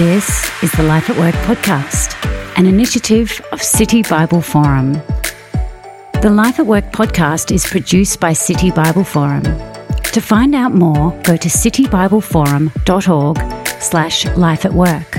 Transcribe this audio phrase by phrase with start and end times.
[0.00, 2.16] This is the Life at Work podcast,
[2.56, 4.94] an initiative of City Bible Forum.
[6.22, 9.42] The Life at Work podcast is produced by City Bible Forum.
[9.42, 15.16] To find out more, go to citybibleforum.org slash life at work.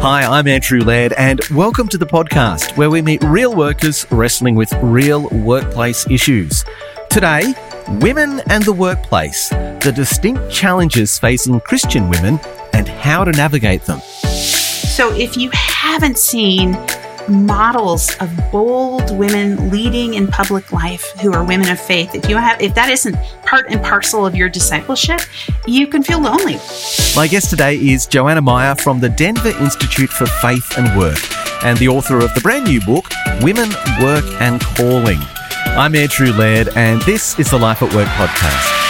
[0.00, 4.54] Hi, I'm Andrew Laird, and welcome to the podcast where we meet real workers wrestling
[4.54, 6.64] with real workplace issues.
[7.10, 7.52] Today,
[8.00, 12.40] women and the workplace, the distinct challenges facing Christian women,
[12.76, 14.00] and how to navigate them.
[14.00, 16.76] So, if you haven't seen
[17.28, 22.36] models of bold women leading in public life who are women of faith if you
[22.36, 25.20] have if that isn't part and parcel of your discipleship
[25.66, 26.56] you can feel lonely.
[27.16, 31.18] My guest today is joanna meyer from the denver institute for faith and work
[31.64, 33.06] and the author of the brand new book
[33.42, 35.18] women work and calling.
[35.70, 38.85] I'm andrew laird and this is the life at work podcast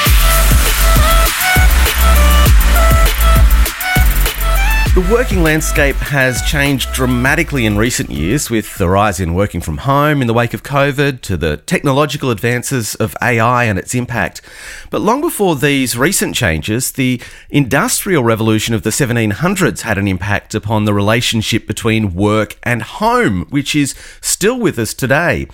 [4.96, 9.76] The working landscape has changed dramatically in recent years with the rise in working from
[9.76, 14.40] home in the wake of COVID to the technological advances of AI and its impact.
[14.88, 20.54] But long before these recent changes, the industrial revolution of the 1700s had an impact
[20.54, 25.46] upon the relationship between work and home, which is still with us today.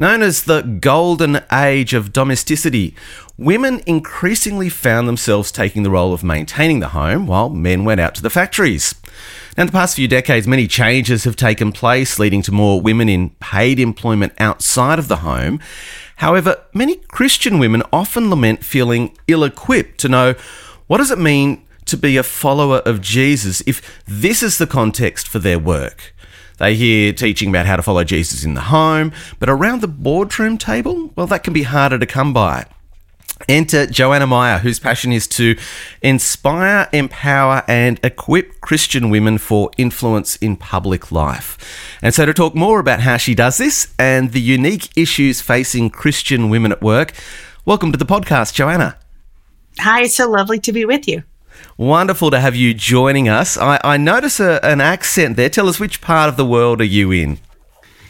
[0.00, 2.94] Known as the golden age of domesticity,
[3.36, 8.14] women increasingly found themselves taking the role of maintaining the home while men went out
[8.14, 8.94] to the factories.
[9.56, 13.08] Now, in the past few decades, many changes have taken place, leading to more women
[13.08, 15.58] in paid employment outside of the home.
[16.16, 20.34] However, many Christian women often lament feeling ill equipped to know
[20.86, 25.26] what does it mean to be a follower of Jesus if this is the context
[25.26, 26.14] for their work.
[26.58, 30.58] They hear teaching about how to follow Jesus in the home, but around the boardroom
[30.58, 32.66] table, well, that can be harder to come by.
[33.48, 35.56] Enter Joanna Meyer, whose passion is to
[36.02, 41.56] inspire, empower, and equip Christian women for influence in public life.
[42.02, 45.90] And so, to talk more about how she does this and the unique issues facing
[45.90, 47.12] Christian women at work,
[47.64, 48.98] welcome to the podcast, Joanna.
[49.78, 51.22] Hi, it's so lovely to be with you.
[51.76, 53.56] Wonderful to have you joining us.
[53.56, 55.48] I, I notice a, an accent there.
[55.48, 57.38] Tell us which part of the world are you in?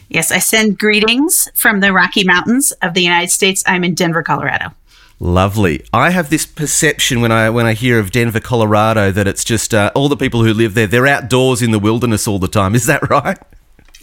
[0.09, 3.63] Yes, I send greetings from the Rocky Mountains of the United States.
[3.67, 4.73] I'm in Denver, Colorado.
[5.19, 5.85] Lovely.
[5.93, 9.73] I have this perception when I when I hear of Denver, Colorado, that it's just
[9.73, 10.87] uh, all the people who live there.
[10.87, 12.73] They're outdoors in the wilderness all the time.
[12.73, 13.37] Is that right?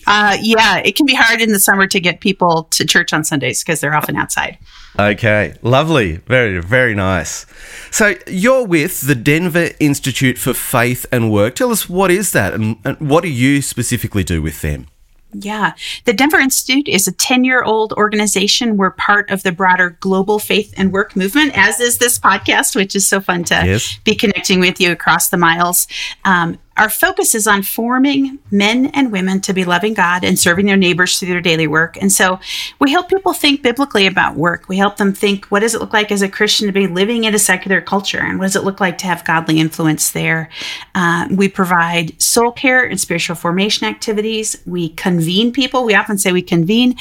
[0.06, 3.24] Uh, yeah, it can be hard in the summer to get people to church on
[3.24, 4.58] Sundays because they're often outside.
[4.98, 6.16] Okay, lovely.
[6.16, 7.44] Very, very nice.
[7.90, 11.56] So you're with the Denver Institute for Faith and Work.
[11.56, 14.86] Tell us what is that and, and what do you specifically do with them?
[15.32, 15.74] Yeah.
[16.04, 18.76] The Denver Institute is a 10 year old organization.
[18.76, 22.96] We're part of the broader global faith and work movement, as is this podcast, which
[22.96, 23.98] is so fun to yes.
[24.04, 25.88] be connecting with you across the miles.
[26.24, 30.66] Um, our focus is on forming men and women to be loving God and serving
[30.66, 31.96] their neighbors through their daily work.
[32.00, 32.38] And so
[32.78, 34.68] we help people think biblically about work.
[34.68, 37.24] We help them think what does it look like as a Christian to be living
[37.24, 38.20] in a secular culture?
[38.20, 40.50] And what does it look like to have godly influence there?
[40.94, 44.56] Uh, we provide soul care and spiritual formation activities.
[44.66, 45.84] We convene people.
[45.84, 46.96] We often say we convene.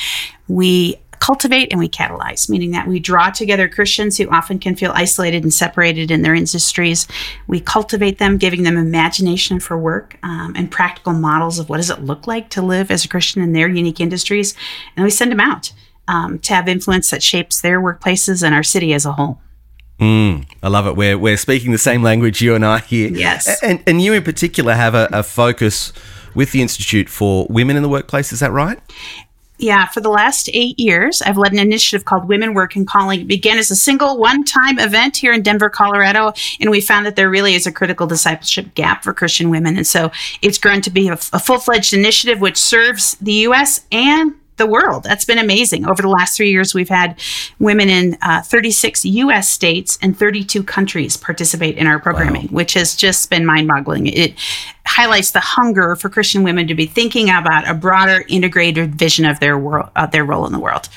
[0.48, 4.92] We cultivate and we catalyze, meaning that we draw together Christians who often can feel
[4.94, 7.08] isolated and separated in their industries.
[7.48, 11.90] We cultivate them, giving them imagination for work um, and practical models of what does
[11.90, 14.54] it look like to live as a Christian in their unique industries.
[14.96, 15.74] And we send them out
[16.08, 19.42] um, to have influence that shapes their workplaces and our city as a whole.
[20.00, 20.96] Mm, I love it.
[20.96, 23.10] We're, we're speaking the same language, you and I here.
[23.10, 23.64] Yes.
[23.64, 25.94] And, and you in particular have a, a focus
[26.36, 28.78] with the Institute for Women in the Workplace, is that right?
[29.58, 33.22] Yeah, for the last eight years, I've led an initiative called Women Work and Calling.
[33.22, 36.34] It began as a single one time event here in Denver, Colorado.
[36.60, 39.78] And we found that there really is a critical discipleship gap for Christian women.
[39.78, 40.12] And so
[40.42, 43.86] it's grown to be a, a full fledged initiative which serves the U.S.
[43.92, 45.04] and the world.
[45.04, 45.86] That's been amazing.
[45.86, 47.20] Over the last three years, we've had
[47.60, 49.50] women in uh, 36 U.S.
[49.50, 52.58] states and 32 countries participate in our programming, wow.
[52.58, 54.08] which has just been mind boggling.
[54.08, 54.36] It
[54.86, 59.40] highlights the hunger for Christian women to be thinking about a broader, integrated vision of
[59.40, 60.90] their world, uh, their role in the world.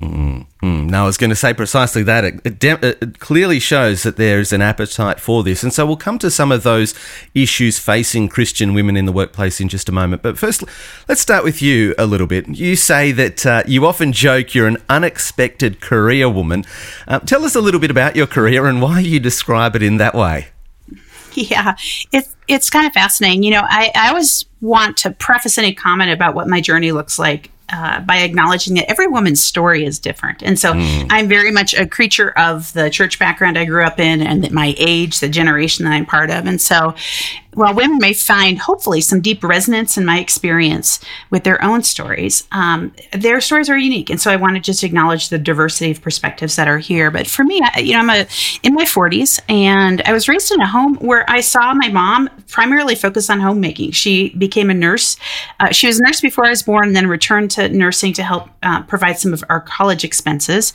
[0.00, 0.86] Mm-hmm.
[0.86, 2.24] Now, I was going to say precisely that.
[2.24, 5.62] It, it, de- it, clearly shows that there is an appetite for this.
[5.62, 6.94] And so we'll come to some of those
[7.34, 10.22] issues facing Christian women in the workplace in just a moment.
[10.22, 10.62] But first,
[11.08, 12.48] let's start with you a little bit.
[12.48, 16.64] You say that uh, you often joke you're an unexpected career woman.
[17.08, 19.96] Uh, tell us a little bit about your career and why you describe it in
[19.96, 20.48] that way.
[21.34, 21.76] Yeah,
[22.10, 23.42] it's it's kind of fascinating.
[23.42, 27.18] You know, I, I always want to preface any comment about what my journey looks
[27.18, 30.42] like uh, by acknowledging that every woman's story is different.
[30.42, 31.06] And so mm.
[31.10, 34.74] I'm very much a creature of the church background I grew up in and my
[34.78, 36.46] age, the generation that I'm part of.
[36.46, 36.94] And so
[37.58, 41.00] while women may find hopefully some deep resonance in my experience
[41.30, 44.84] with their own stories, um, their stories are unique, and so I want to just
[44.84, 47.10] acknowledge the diversity of perspectives that are here.
[47.10, 48.26] But for me, I, you know, I'm a,
[48.62, 52.30] in my 40s, and I was raised in a home where I saw my mom
[52.48, 53.90] primarily focus on homemaking.
[53.90, 55.16] She became a nurse.
[55.58, 58.48] Uh, she was a nurse before I was born, then returned to nursing to help
[58.62, 60.72] uh, provide some of our college expenses.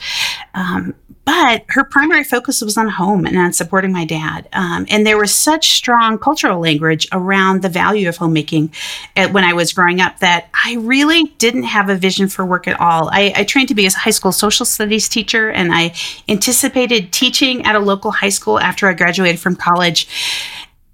[0.53, 4.47] Um, but her primary focus was on home and on supporting my dad.
[4.51, 8.73] Um, and there was such strong cultural language around the value of homemaking
[9.15, 12.67] uh, when I was growing up that I really didn't have a vision for work
[12.67, 13.09] at all.
[13.11, 15.93] I, I trained to be a high school social studies teacher, and I
[16.27, 20.07] anticipated teaching at a local high school after I graduated from college.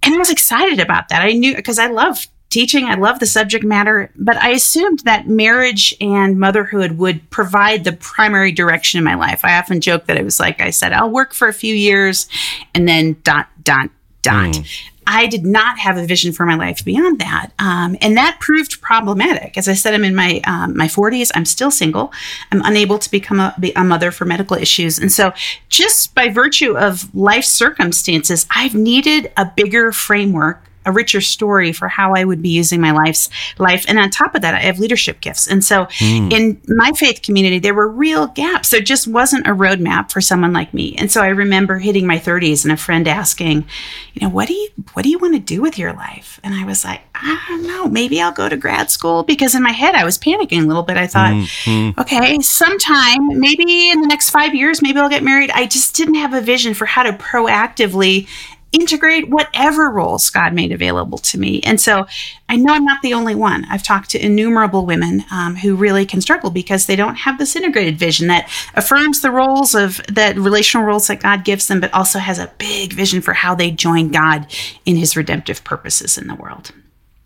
[0.04, 1.24] And I was excited about that.
[1.24, 2.86] I knew because I love teaching.
[2.86, 7.94] I love the subject matter, but I assumed that marriage and motherhood would provide the
[7.94, 9.46] primary direction in my life.
[9.46, 12.28] I often joke that it was like I said, I'll work for a few years
[12.74, 13.90] and then dot, dot,
[14.22, 14.50] dot.
[14.50, 14.90] Mm.
[15.12, 18.80] I did not have a vision for my life beyond that, um, and that proved
[18.80, 19.58] problematic.
[19.58, 21.32] As I said, I'm in my um, my 40s.
[21.34, 22.14] I'm still single.
[22.52, 25.34] I'm unable to become a, a, mother for medical issues, and so
[25.68, 31.88] just by virtue of life circumstances, I've needed a bigger framework a richer story for
[31.88, 33.86] how I would be using my life's life.
[33.88, 35.48] And on top of that, I have leadership gifts.
[35.48, 36.32] And so mm.
[36.34, 38.72] in my faith community, there were real gaps.
[38.72, 40.96] There just wasn't a roadmap for someone like me.
[40.98, 43.66] And so I remember hitting my 30s and a friend asking,
[44.14, 46.40] you know, what do you what do you want to do with your life?
[46.44, 49.62] And I was like, I don't know, maybe I'll go to grad school because in
[49.62, 50.98] my head I was panicking a little bit.
[50.98, 52.00] I thought, mm-hmm.
[52.00, 55.52] okay, sometime, maybe in the next 5 years, maybe I'll get married.
[55.52, 58.28] I just didn't have a vision for how to proactively
[58.72, 61.62] integrate whatever roles God made available to me.
[61.62, 62.06] And so
[62.48, 63.66] I know I'm not the only one.
[63.66, 67.56] I've talked to innumerable women um, who really can struggle because they don't have this
[67.56, 71.94] integrated vision that affirms the roles of that relational roles that God gives them, but
[71.94, 74.48] also has a big vision for how they join God
[74.86, 76.72] in his redemptive purposes in the world.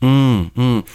[0.01, 0.88] Mm, mm.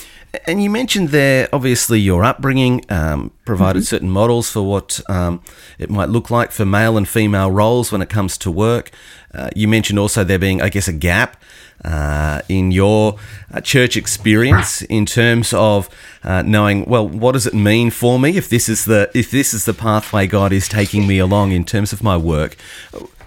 [0.47, 3.85] And you mentioned there, obviously, your upbringing um, provided mm-hmm.
[3.85, 5.43] certain models for what um,
[5.79, 8.91] it might look like for male and female roles when it comes to work.
[9.35, 11.43] Uh, you mentioned also there being, I guess, a gap
[11.85, 13.19] uh, in your
[13.53, 15.89] uh, church experience in terms of
[16.25, 19.55] uh, knowing, well, what does it mean for me if this is the if this
[19.55, 22.57] is the pathway God is taking me along in terms of my work?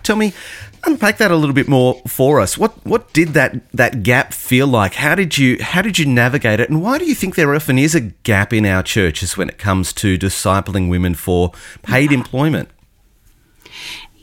[0.04, 0.34] Tell me,
[0.84, 2.58] unpack that a little bit more for us.
[2.58, 4.96] What what did that that gap feel like?
[4.96, 6.70] How did you how did you navigate it?
[6.70, 9.58] And why do you think there often is a gap in our churches when it
[9.58, 11.52] comes to discipling women for
[11.84, 12.70] paid employment?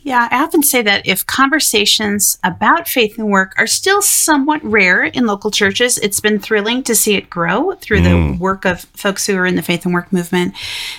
[0.09, 5.05] Yeah, I often say that if conversations about faith and work are still somewhat rare
[5.05, 8.33] in local churches, it's been thrilling to see it grow through mm.
[8.33, 10.55] the work of folks who are in the faith and work movement.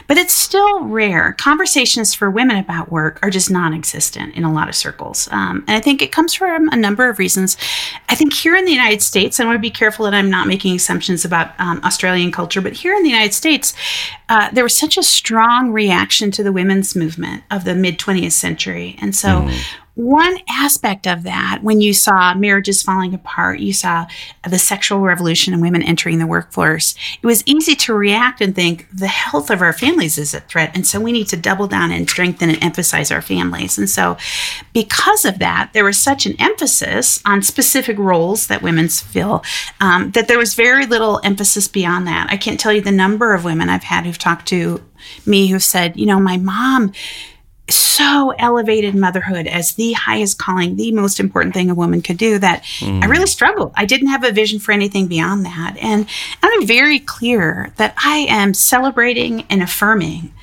[0.06, 1.34] But it's still rare.
[1.40, 5.28] Conversations for women about work are just non existent in a lot of circles.
[5.32, 7.58] Um, and I think it comes from a number of reasons.
[8.10, 10.46] I think here in the United States, I want to be careful that I'm not
[10.46, 13.74] making assumptions about um, Australian culture, but here in the United States,
[14.30, 18.34] uh, there was such a strong reaction to the women's movement of the mid 20th
[18.34, 18.96] century.
[19.02, 19.64] And so mm
[20.00, 24.08] one aspect of that, when you saw marriages falling apart, you saw
[24.50, 28.88] the sexual revolution and women entering the workforce, it was easy to react and think
[28.94, 30.72] the health of our families is at threat.
[30.74, 33.78] And so we need to double down and strengthen and emphasize our families.
[33.78, 34.16] And so,
[34.72, 39.44] because of that, there was such an emphasis on specific roles that women fill
[39.82, 42.28] um, that there was very little emphasis beyond that.
[42.30, 44.82] I can't tell you the number of women I've had who've talked to
[45.26, 46.94] me who've said, you know, my mom
[47.76, 52.40] so elevated motherhood as the highest calling, the most important thing a woman could do
[52.40, 53.04] that mm.
[53.04, 53.74] I really struggled.
[53.76, 55.78] I didn't have a vision for anything beyond that.
[55.82, 56.08] And
[56.42, 60.34] I'm very clear that I am celebrating and affirming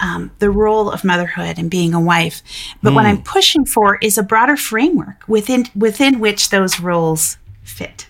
[0.00, 2.42] um, the role of motherhood and being a wife.
[2.82, 2.94] But mm.
[2.96, 8.06] what I'm pushing for is a broader framework within within which those roles fit.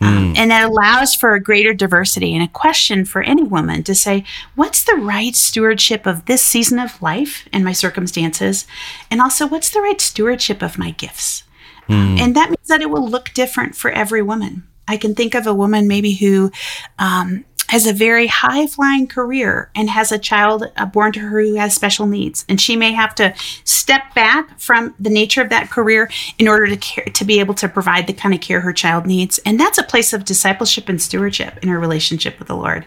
[0.00, 0.38] Um, mm.
[0.38, 4.24] And that allows for a greater diversity and a question for any woman to say,
[4.54, 8.66] what's the right stewardship of this season of life and my circumstances?
[9.10, 11.44] And also, what's the right stewardship of my gifts?
[11.88, 12.20] Mm.
[12.20, 14.62] and that means that it will look different for every woman.
[14.86, 16.50] I can think of a woman maybe who
[16.98, 21.40] um, has a very high flying career and has a child uh, born to her
[21.40, 22.44] who has special needs.
[22.48, 26.66] And she may have to step back from the nature of that career in order
[26.66, 29.38] to care, to be able to provide the kind of care her child needs.
[29.46, 32.84] And that's a place of discipleship and stewardship in her relationship with the Lord.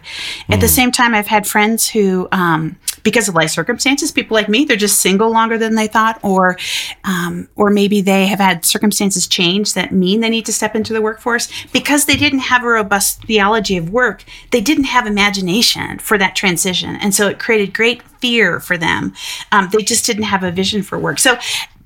[0.48, 0.54] Mm.
[0.54, 0.76] At the mm.
[0.76, 4.76] same time, I've had friends who, um, because of life circumstances, people like me, they're
[4.76, 6.58] just single longer than they thought, or,
[7.04, 10.92] um, or maybe they have had circumstances change that mean they need to step into
[10.92, 14.24] the workforce because they didn't have a robust theology of work.
[14.50, 16.96] They did didn't have imagination for that transition.
[16.96, 19.14] And so it created great fear for them.
[19.52, 21.20] Um, they just didn't have a vision for work.
[21.20, 21.36] So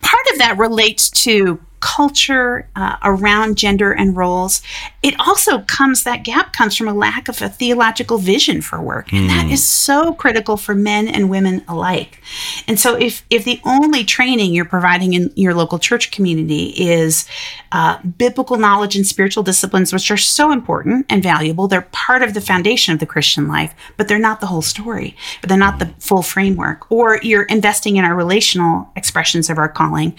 [0.01, 4.63] part of that relates to culture uh, around gender and roles,
[5.03, 9.13] it also comes that gap comes from a lack of a theological vision for work,
[9.13, 9.29] and mm.
[9.29, 9.55] that hmm.
[9.57, 12.21] so critical for men and women alike.
[12.67, 17.27] And so, if if the only training you're providing in your local church community is
[17.73, 22.35] uh, biblical knowledge and spiritual disciplines, which are so important and valuable, they're part of
[22.35, 25.79] the foundation of the Christian life, but they're not the whole story, but they're not
[25.79, 26.91] the full framework.
[26.91, 30.15] Or you're investing in our relational expressions of our calling.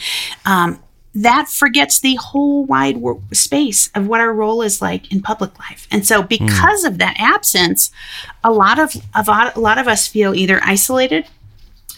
[0.46, 0.80] Um,
[1.24, 2.98] that forgets the whole wide
[3.34, 5.88] space of what our role is like in public life.
[5.92, 6.88] And so because mm.
[6.88, 7.92] of that absence,
[8.44, 11.28] a lot of, of a lot of us feel either isolated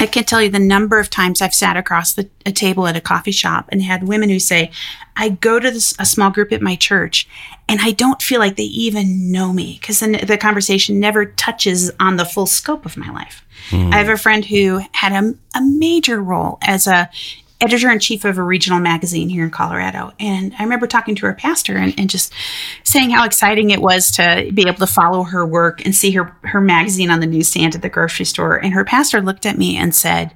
[0.02, 2.96] I can tell you the number of times I've sat across the, a table at
[2.96, 4.72] a coffee shop and had women who say,
[5.16, 7.28] I go to this, a small group at my church
[7.70, 11.92] and I don't feel like they even know me because the, the, conversation never touches
[12.00, 13.46] on the full scope of my life.
[13.70, 13.94] Mm.
[13.94, 17.08] I have a friend who had a, a major role as a
[17.62, 20.12] editor in chief of a regional magazine here in Colorado.
[20.20, 22.34] And I remember talking to her pastor and, and, just
[22.84, 26.36] saying how exciting it was to be able to follow her work and see her,
[26.44, 28.56] her magazine on the newsstand at the grocery store.
[28.56, 30.34] And her pastor looked at me and said,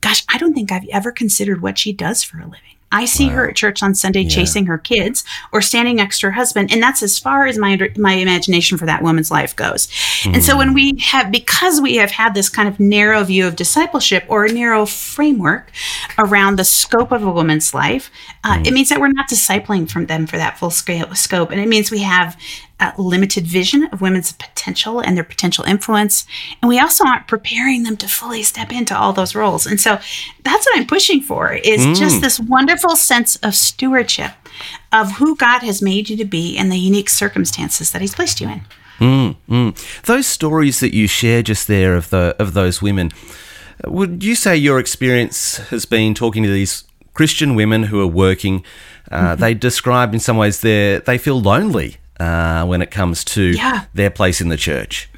[0.00, 2.77] Gosh, I don't think I've ever considered what she does for a living.
[2.90, 3.34] I see wow.
[3.34, 4.28] her at church on Sunday yeah.
[4.28, 7.90] chasing her kids or standing next to her husband, and that's as far as my
[7.96, 9.88] my imagination for that woman's life goes.
[10.22, 10.34] Mm.
[10.34, 13.56] And so when we have because we have had this kind of narrow view of
[13.56, 15.70] discipleship or a narrow framework
[16.18, 18.10] around the scope of a woman's life,
[18.44, 18.66] uh, mm.
[18.66, 21.68] it means that we're not discipling from them for that full scale scope, and it
[21.68, 22.36] means we have
[22.96, 26.26] limited vision of women's potential and their potential influence.
[26.62, 29.66] And we also aren't preparing them to fully step into all those roles.
[29.66, 29.98] And so
[30.44, 31.96] that's what I'm pushing for is mm.
[31.96, 34.32] just this wonderful sense of stewardship
[34.92, 38.40] of who God has made you to be and the unique circumstances that he's placed
[38.40, 38.62] you in.
[38.98, 40.02] Mm, mm.
[40.02, 43.12] Those stories that you share just there of the of those women,
[43.86, 46.82] would you say your experience has been talking to these
[47.14, 48.64] Christian women who are working?
[49.10, 49.40] Uh, mm-hmm.
[49.40, 53.84] They describe in some ways they they feel lonely uh, when it comes to yeah.
[53.94, 55.08] their place in the church.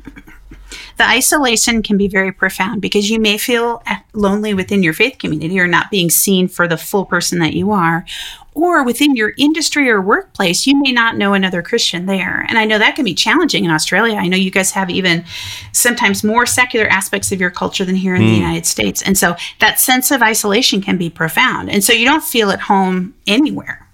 [1.00, 5.58] The isolation can be very profound because you may feel lonely within your faith community
[5.58, 8.04] or not being seen for the full person that you are.
[8.52, 12.44] Or within your industry or workplace, you may not know another Christian there.
[12.48, 14.16] And I know that can be challenging in Australia.
[14.16, 15.24] I know you guys have even
[15.72, 18.26] sometimes more secular aspects of your culture than here in mm.
[18.26, 18.42] the hmm.
[18.42, 19.00] United States.
[19.02, 21.70] And so that sense of isolation can be profound.
[21.70, 23.88] And so you don't feel at home anywhere.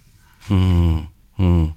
[0.49, 1.07] Mm.
[1.39, 1.75] Mm.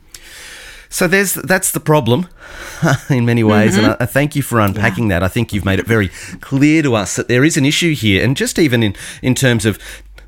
[0.89, 2.27] So there's that's the problem
[3.09, 3.85] in many ways, mm-hmm.
[3.85, 5.19] and I, I, thank you for unpacking yeah.
[5.19, 5.23] that.
[5.23, 6.09] I think you've made it very
[6.41, 9.65] clear to us that there is an issue here, and just even in in terms
[9.65, 9.77] of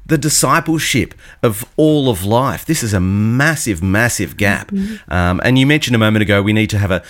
[0.05, 2.65] the discipleship of all of life.
[2.65, 4.69] This is a massive, massive gap.
[4.69, 5.11] Mm-hmm.
[5.11, 7.03] Um, and you mentioned a moment ago we need to have a,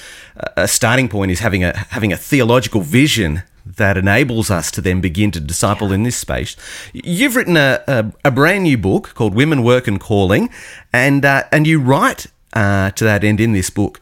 [0.55, 5.01] a starting point is having a having a theological vision that enables us to then
[5.01, 5.95] begin to disciple yeah.
[5.95, 6.55] in this space.
[6.93, 10.49] You've written a, a, a, brand new book called Women, Work and Calling,
[10.93, 13.99] and uh, and you write uh, to that end in this book.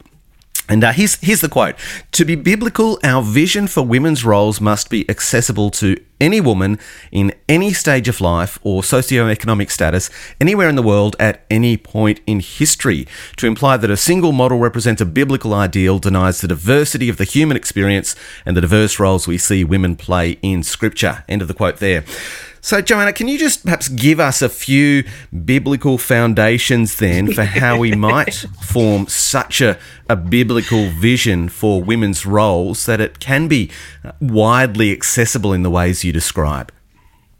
[0.68, 1.76] And uh, here's, here's the quote
[2.12, 6.78] To be biblical, our vision for women's roles must be accessible to any woman
[7.10, 10.10] in any stage of life or socioeconomic status
[10.40, 13.06] anywhere in the world at any point in history.
[13.36, 17.24] To imply that a single model represents a biblical ideal denies the diversity of the
[17.24, 21.24] human experience and the diverse roles we see women play in Scripture.
[21.28, 22.04] End of the quote there.
[22.62, 25.04] So, Joanna, can you just perhaps give us a few
[25.44, 29.78] biblical foundations then for how we might form such a,
[30.10, 33.70] a biblical vision for women's roles that it can be
[34.20, 36.72] widely accessible in the ways you describe?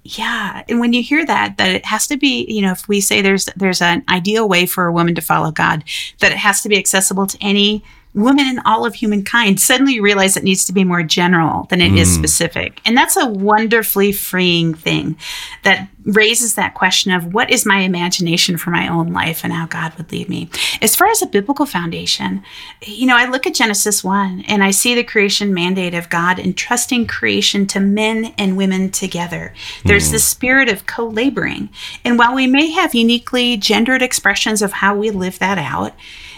[0.03, 3.01] yeah and when you hear that that it has to be you know if we
[3.01, 5.85] say there's there's an ideal way for a woman to follow god
[6.21, 10.03] that it has to be accessible to any women and all of humankind, suddenly you
[10.03, 11.99] realize it needs to be more general than it mm.
[11.99, 12.81] is specific.
[12.85, 15.17] And that's a wonderfully freeing thing
[15.63, 19.67] that raises that question of what is my imagination for my own life and how
[19.67, 20.49] God would lead me.
[20.81, 22.43] As far as a biblical foundation,
[22.85, 26.39] you know, I look at Genesis 1 and I see the creation mandate of God
[26.39, 29.55] entrusting creation to men and women together.
[29.85, 30.13] There's mm.
[30.13, 31.69] this spirit of co laboring.
[32.05, 35.95] And while we may have uniquely gendered expressions of how we live that out,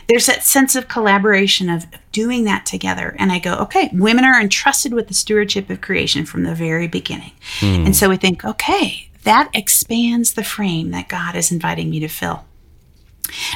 [0.09, 3.15] there's that sense of collaboration of doing that together.
[3.19, 6.89] And I go, okay, women are entrusted with the stewardship of creation from the very
[6.89, 7.33] beginning.
[7.61, 7.87] Mm.
[7.87, 12.09] And so we think, okay, that expands the frame that God is inviting me to
[12.09, 12.45] fill.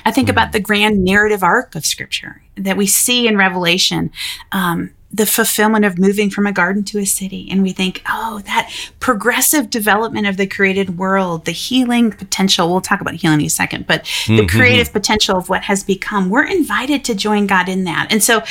[0.04, 0.32] I think mm.
[0.32, 4.10] about the grand narrative arc of Scripture that we see in Revelation.
[4.52, 7.48] Um, the fulfillment of moving from a garden to a city.
[7.50, 8.70] And we think, oh, that
[9.00, 12.68] progressive development of the created world, the healing potential.
[12.68, 14.36] We'll talk about healing in a second, but mm-hmm.
[14.36, 16.28] the creative potential of what has become.
[16.28, 18.08] We're invited to join God in that.
[18.10, 18.42] And so,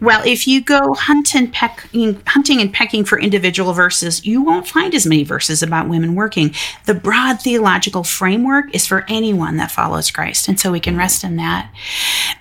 [0.00, 4.94] well, if you go hunting, pecking, hunting and pecking for individual verses, you won't find
[4.94, 6.54] as many verses about women working.
[6.84, 10.46] The broad theological framework is for anyone that follows Christ.
[10.46, 11.72] And so we can rest in that.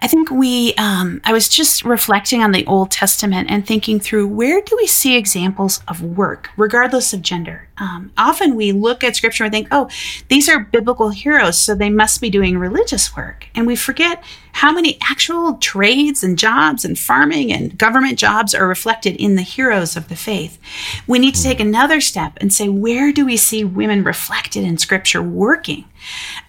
[0.03, 4.27] I think we, um, I was just reflecting on the Old Testament and thinking through
[4.27, 7.69] where do we see examples of work, regardless of gender?
[7.77, 9.89] Um, often we look at scripture and think, oh,
[10.27, 13.47] these are biblical heroes, so they must be doing religious work.
[13.55, 18.67] And we forget how many actual trades and jobs and farming and government jobs are
[18.67, 20.59] reflected in the heroes of the faith.
[21.07, 24.79] We need to take another step and say, where do we see women reflected in
[24.79, 25.85] scripture working?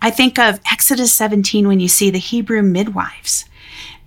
[0.01, 3.45] I think of Exodus 17 when you see the Hebrew midwives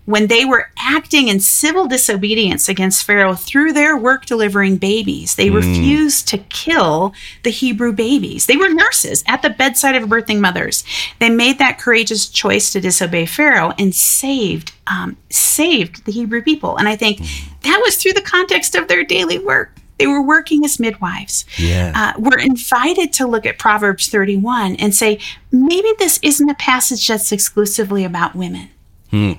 [0.05, 5.35] when they were acting in civil disobedience against Pharaoh through their work delivering babies.
[5.35, 5.55] They mm.
[5.55, 8.45] refused to kill the Hebrew babies.
[8.45, 10.83] They were nurses at the bedside of birthing mothers.
[11.19, 16.77] They made that courageous choice to disobey Pharaoh and saved um, saved the Hebrew people.
[16.77, 17.19] And I think
[17.63, 19.71] that was through the context of their daily work.
[19.97, 21.45] They were working as midwives.
[21.57, 21.93] Yeah.
[21.95, 25.19] Uh, we're invited to look at Proverbs 31 and say,
[25.51, 28.69] maybe this isn't a passage that's exclusively about women.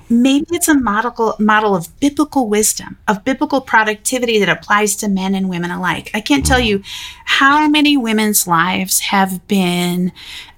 [0.09, 5.35] Maybe it's a model, model of biblical wisdom, of biblical productivity that applies to men
[5.35, 6.11] and women alike.
[6.13, 6.81] I can't tell you
[7.25, 10.11] how many women's lives have been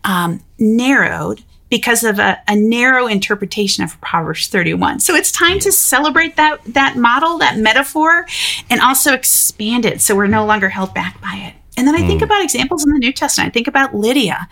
[0.04, 5.00] um, narrowed because of a, a, narrow interpretation of Proverbs 31.
[5.02, 8.26] So it's time to celebrate that that model, that metaphor,
[8.70, 11.59] and also expand it so we're no longer held back by it.
[11.78, 12.26] And then I think mm.
[12.26, 13.50] about examples in the New Testament.
[13.50, 14.48] I think about Lydia.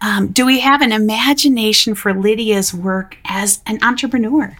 [0.00, 4.56] Um, do we have an imagination for Lydia's work as an entrepreneur?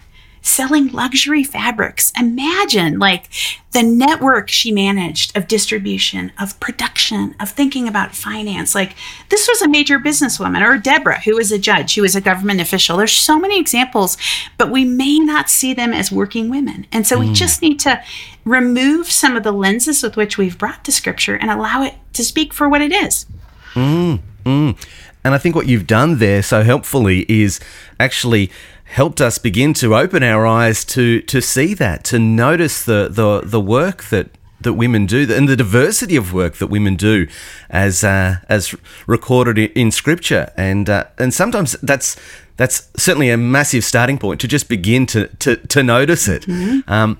[0.47, 2.11] Selling luxury fabrics.
[2.19, 3.29] Imagine like
[3.71, 8.73] the network she managed of distribution, of production, of thinking about finance.
[8.73, 8.95] Like
[9.29, 12.61] this was a major businesswoman, or Deborah, who was a judge, who was a government
[12.61, 12.97] official.
[12.97, 14.17] There's so many examples,
[14.57, 16.87] but we may not see them as working women.
[16.91, 17.27] And so mm.
[17.27, 18.01] we just need to
[18.45, 22.23] remove some of the lenses with which we've brought to scripture and allow it to
[22.23, 23.25] speak for what it is.
[23.73, 24.87] Mm, mm.
[25.23, 27.59] And I think what you've done there so helpfully is
[27.99, 28.49] actually
[28.87, 33.41] helped us begin to open our eyes to to see that, to notice the the,
[33.45, 34.29] the work that
[34.61, 37.27] that women do and the diversity of work that women do
[37.69, 42.15] as uh, as recorded in scripture and uh, and sometimes that's
[42.57, 46.91] that's certainly a massive starting point to just begin to to, to notice it mm-hmm.
[46.91, 47.19] um,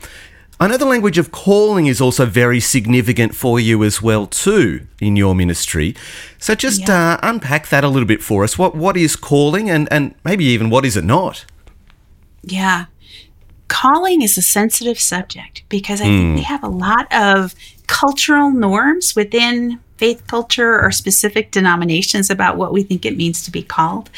[0.59, 4.87] I know the language of calling is also very significant for you as well too
[4.99, 5.95] in your ministry.
[6.39, 7.13] So just yeah.
[7.13, 8.57] uh, unpack that a little bit for us.
[8.57, 11.45] What what is calling and and maybe even what is it not?
[12.47, 12.85] Yeah.
[13.67, 16.17] Calling is a sensitive subject because I mm.
[16.17, 16.47] think we hmm.
[16.47, 17.53] have a lot of
[17.87, 23.51] cultural norms within faith culture or specific denominations about what we think it means to
[23.51, 24.09] be called.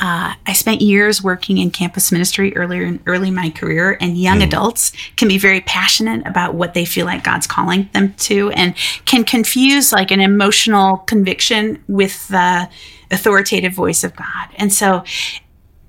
[0.00, 4.16] Uh, I spent years working in campus ministry earlier in early in my career, and
[4.16, 4.46] young mm.
[4.46, 8.74] adults can be very passionate about what they feel like God's calling them to, and
[9.04, 12.68] can confuse like an emotional conviction with the
[13.10, 14.48] authoritative voice of God.
[14.56, 15.04] And so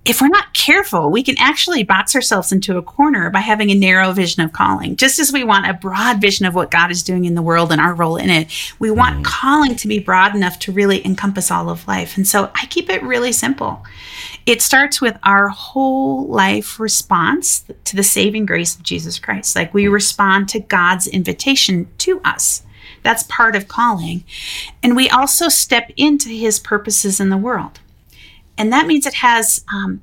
[0.06, 3.76] if we're not careful, we can actually box ourselves into a corner by having a
[3.76, 4.96] narrow vision of calling.
[4.96, 7.72] Just as we want a broad vision of what God is doing in the world
[7.72, 9.24] and our role in it, we want mm.
[9.24, 12.18] calling to be broad enough to really encompass all of life.
[12.18, 13.84] And so I keep it really simple.
[14.46, 19.56] It starts with our whole life response to the saving grace of Jesus Christ.
[19.56, 22.62] Like we respond to God's invitation to us.
[23.02, 24.24] That's part of calling.
[24.84, 27.80] And we also step into his purposes in the world.
[28.58, 30.02] And that means it has um,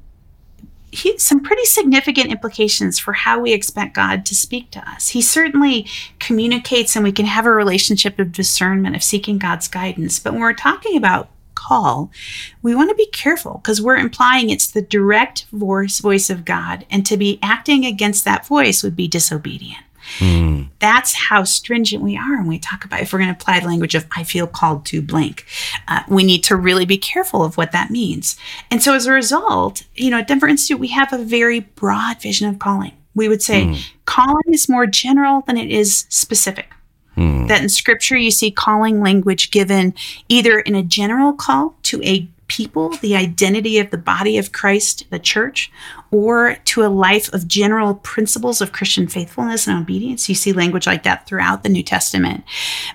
[0.92, 5.08] he, some pretty significant implications for how we expect God to speak to us.
[5.08, 5.86] He certainly
[6.18, 10.18] communicates and we can have a relationship of discernment, of seeking God's guidance.
[10.18, 12.10] But when we're talking about call,
[12.60, 16.84] we want to be careful because we're implying it's the direct voice, voice of God.
[16.90, 19.84] And to be acting against that voice would be disobedient.
[20.18, 20.68] Mm.
[20.78, 23.66] That's how stringent we are when we talk about if we're going to apply the
[23.66, 25.46] language of I feel called to blank.
[25.88, 28.36] Uh, we need to really be careful of what that means.
[28.70, 32.20] And so as a result, you know, at Denver Institute, we have a very broad
[32.20, 32.92] vision of calling.
[33.14, 33.84] We would say mm.
[34.06, 36.70] calling is more general than it is specific.
[37.16, 37.48] Mm.
[37.48, 39.94] That in scripture, you see calling language given
[40.28, 45.06] either in a general call to a people, the identity of the body of Christ,
[45.10, 45.70] the church,
[46.12, 50.28] or to a life of general principles of Christian faithfulness and obedience.
[50.28, 52.44] You see language like that throughout the New Testament.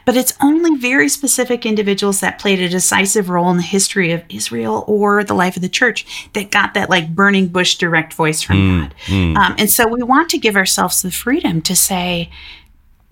[0.05, 4.23] But it's only very specific individuals that played a decisive role in the history of
[4.29, 8.43] Israel or the life of the church that got that like burning bush direct voice
[8.43, 8.95] from mm, God.
[9.07, 9.35] Mm.
[9.35, 12.29] Um, and so we want to give ourselves the freedom to say,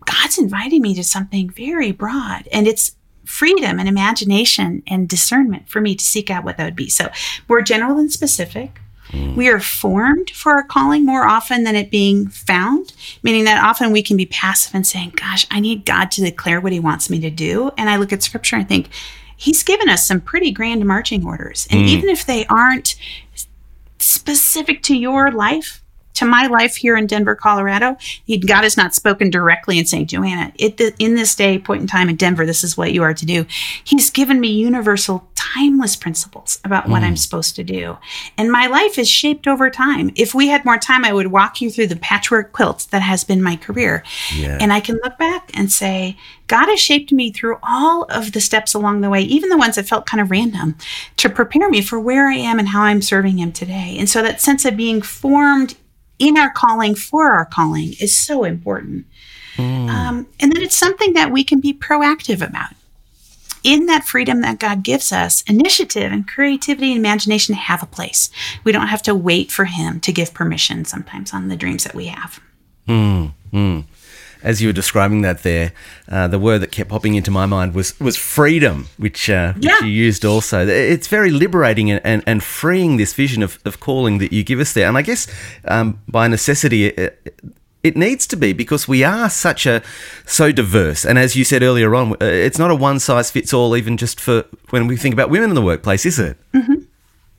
[0.05, 5.81] God's inviting me to something very broad, and it's freedom and imagination and discernment for
[5.81, 6.89] me to seek out what that would be.
[6.89, 7.09] So,
[7.49, 8.79] more general than specific.
[9.11, 9.35] Mm.
[9.35, 13.91] We are formed for our calling more often than it being found, meaning that often
[13.91, 17.09] we can be passive and saying, Gosh, I need God to declare what He wants
[17.09, 17.71] me to do.
[17.77, 18.89] And I look at scripture and think,
[19.37, 21.67] He's given us some pretty grand marching orders.
[21.69, 21.87] And mm.
[21.87, 22.95] even if they aren't
[23.99, 25.83] specific to your life,
[26.15, 27.97] to my life here in Denver, Colorado,
[28.47, 32.10] God has not spoken directly and saying, Joanna, it, in this day, point in time
[32.10, 33.45] in Denver, this is what you are to do.
[33.84, 37.06] He's given me universal, timeless principles about what mm.
[37.06, 37.97] I'm supposed to do.
[38.38, 40.12] And my life is shaped over time.
[40.15, 43.23] If we had more time, I would walk you through the patchwork quilt that has
[43.23, 44.04] been my career.
[44.36, 44.58] Yeah.
[44.60, 48.41] And I can look back and say, God has shaped me through all of the
[48.41, 50.75] steps along the way, even the ones that felt kind of random,
[51.17, 53.95] to prepare me for where I am and how I'm serving Him today.
[53.97, 55.75] And so that sense of being formed
[56.19, 59.06] in our calling for our calling is so important.
[59.56, 59.89] Mm.
[59.89, 62.71] Um, and that it's something that we can be proactive about.
[63.63, 68.30] In that freedom that God gives us, initiative and creativity and imagination have a place.
[68.63, 71.95] We don't have to wait for Him to give permission sometimes on the dreams that
[71.95, 72.39] we have.
[72.88, 73.86] Mm, mm
[74.45, 75.73] as you were describing that there,
[76.08, 79.73] uh, the word that kept popping into my mind was was freedom, which, uh, yeah.
[79.73, 80.65] which you used also.
[80.65, 84.60] It's very liberating and, and, and, freeing this vision of, of calling that you give
[84.60, 84.88] us there.
[84.88, 85.27] And I guess
[85.65, 87.43] um, by necessity, it,
[87.81, 89.81] it needs to be because we are such a
[90.25, 93.53] so diverse and as you said earlier on uh, it's not a one size fits
[93.53, 96.81] all even just for when we think about women in the workplace is it mm-hmm.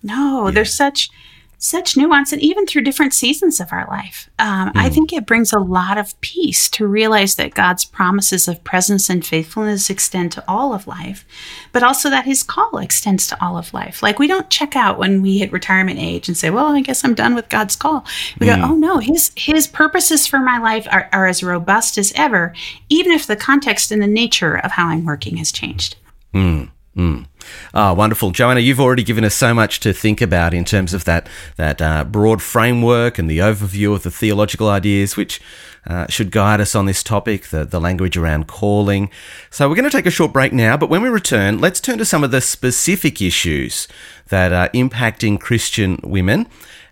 [0.04, 0.52] no yeah.
[0.52, 1.10] there's such
[1.58, 4.28] such nuance and even through different seasons of our life.
[4.38, 4.72] Um, mm.
[4.76, 4.94] I hmm.
[4.94, 9.24] think it brings a lot of peace to realize that God's promises of presence and
[9.24, 11.24] faithfulness extend to all of life,
[11.72, 14.02] but also that his call extends to all of life.
[14.02, 17.04] Like we don't check out when we hit retirement age and say, well, I guess
[17.04, 18.04] I'm done with God's call.
[18.38, 18.54] We mm.
[18.54, 18.72] go, hmm.
[18.72, 22.52] oh no, his, his purposes for my life are, are as robust as ever,
[22.90, 25.96] even if the context and the nature of how I'm working has changed.
[26.34, 26.70] Mm.
[26.96, 27.26] Mm.
[27.74, 28.60] Ah, wonderful, Joanna.
[28.60, 32.04] You've already given us so much to think about in terms of that that uh,
[32.04, 35.40] broad framework and the overview of the theological ideas which
[35.86, 39.10] uh, should guide us on this topic, the the language around calling.
[39.50, 41.98] So we're going to take a short break now, but when we return, let's turn
[41.98, 43.86] to some of the specific issues
[44.28, 46.46] that are impacting Christian women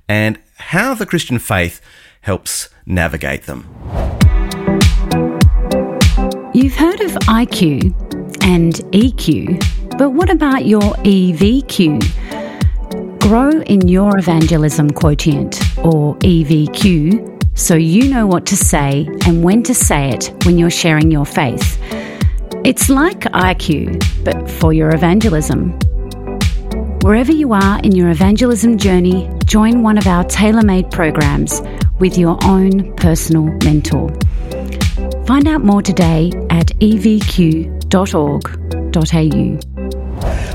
[0.07, 1.81] and how the Christian faith
[2.21, 3.67] helps navigate them.
[6.53, 9.61] You've heard of IQ and EQ
[9.97, 12.01] but what about your EVQ?
[13.21, 19.63] Grow in your evangelism quotient, or EVQ, so you know what to say and when
[19.63, 21.79] to say it when you're sharing your faith.
[22.65, 25.79] It's like IQ, but for your evangelism.
[27.03, 31.63] Wherever you are in your evangelism journey, join one of our tailor made programs
[32.01, 34.09] with your own personal mentor.
[35.25, 36.73] Find out more today at
[37.95, 39.59] evq.org.au.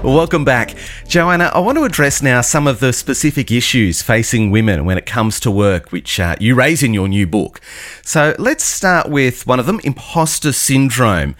[0.04, 0.76] Welcome back.
[1.08, 5.06] Joanna, I want to address now some of the specific issues facing women when it
[5.06, 7.62] comes to work, which uh, you raise in your new book.
[8.04, 11.36] So let's start with one of them imposter syndrome.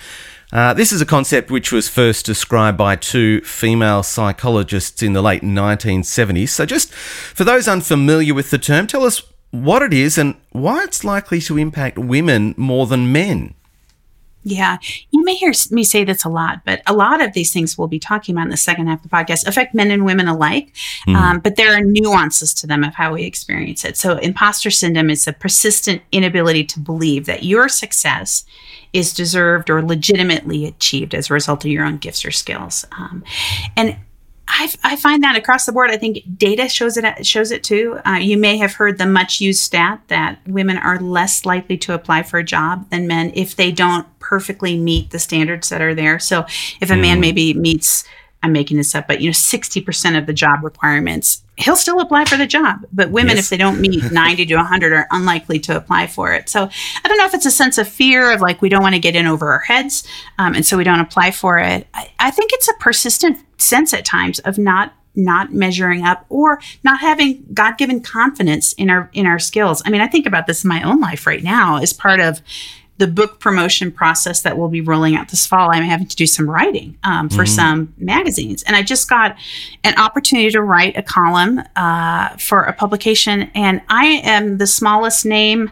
[0.52, 5.22] Uh, this is a concept which was first described by two female psychologists in the
[5.22, 6.50] late 1970s.
[6.50, 10.84] So, just for those unfamiliar with the term, tell us what it is and why
[10.84, 13.54] it's likely to impact women more than men.
[14.44, 14.78] Yeah,
[15.12, 17.90] you may hear me say this a lot, but a lot of these things we'll
[17.90, 20.74] be talking about in the second half of the podcast affect men and women alike.
[21.08, 21.16] Mm.
[21.16, 23.98] Um, but there are nuances to them of how we experience it.
[23.98, 28.46] So, imposter syndrome is a persistent inability to believe that your success
[28.94, 32.86] is deserved or legitimately achieved as a result of your own gifts or skills.
[32.98, 33.24] Um,
[33.76, 33.98] and
[34.52, 35.92] I, I, find that across the board.
[35.92, 38.00] I think data shows it shows it too.
[38.06, 41.94] Uh, you may have heard the much used stat that women are less likely to
[41.94, 45.94] apply for a job than men if they don't perfectly meet the standards that are
[45.94, 46.20] there.
[46.20, 46.46] So
[46.82, 47.02] if a mm.
[47.02, 48.06] man maybe meets,
[48.42, 52.26] I'm making this up, but you know, 60% of the job requirements, he'll still apply
[52.26, 52.86] for the job.
[52.92, 53.46] But women, yes.
[53.46, 56.50] if they don't meet 90 to 100, are unlikely to apply for it.
[56.50, 56.70] So
[57.04, 59.00] I don't know if it's a sense of fear of like we don't want to
[59.00, 60.08] get in over our heads,
[60.38, 61.88] um, and so we don't apply for it.
[61.94, 66.60] I, I think it's a persistent sense at times of not not measuring up or
[66.84, 70.64] not having god-given confidence in our in our skills i mean i think about this
[70.64, 72.42] in my own life right now as part of
[73.00, 76.28] the book promotion process that we'll be rolling out this fall, I'm having to do
[76.28, 77.46] some writing um, for mm-hmm.
[77.46, 78.62] some magazines.
[78.64, 79.38] And I just got
[79.86, 83.50] an opportunity to write a column uh, for a publication.
[83.56, 85.72] And I am the smallest name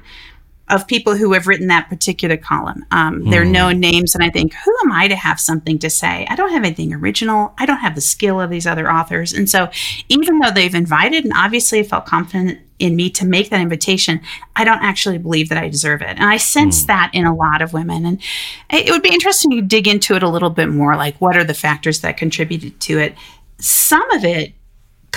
[0.69, 2.85] of people who have written that particular column.
[2.91, 3.31] Um, mm.
[3.31, 3.79] There are no hmm.
[3.79, 6.27] names, and I think, who am I to have something to say?
[6.29, 7.53] I don't have anything original.
[7.57, 9.31] I don't have the skill of these other authors.
[9.31, 9.69] And so,
[10.09, 14.21] even though they've invited and obviously felt confident in me to make that invitation,
[14.55, 16.09] I don't actually believe that I deserve it.
[16.09, 16.87] And I sense mm.
[16.87, 18.05] that in a lot of women.
[18.05, 18.21] And
[18.69, 21.43] it would be interesting to dig into it a little bit more like, what are
[21.43, 23.15] the factors that contributed to it?
[23.59, 24.53] Some of it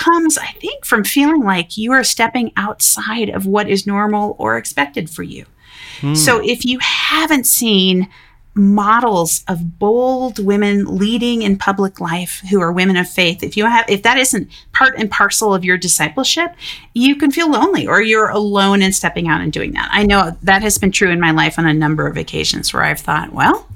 [0.01, 4.57] comes, I think, from feeling like you are stepping outside of what is normal or
[4.57, 5.45] expected for you.
[6.01, 6.17] Mm.
[6.17, 8.09] So if you haven't seen,
[8.55, 13.65] models of bold women leading in public life who are women of faith if you
[13.65, 16.53] have if that isn't part and parcel of your discipleship
[16.93, 20.37] you can feel lonely or you're alone in stepping out and doing that i know
[20.43, 23.33] that has been true in my life on a number of occasions where i've thought
[23.33, 23.69] well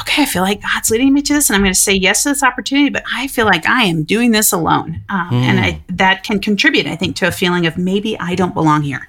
[0.00, 2.22] okay i feel like god's leading me to this and i'm going to say yes
[2.22, 5.42] to this opportunity but i feel like i am doing this alone um, mm.
[5.42, 8.82] and I, that can contribute i think to a feeling of maybe i don't belong
[8.82, 9.08] here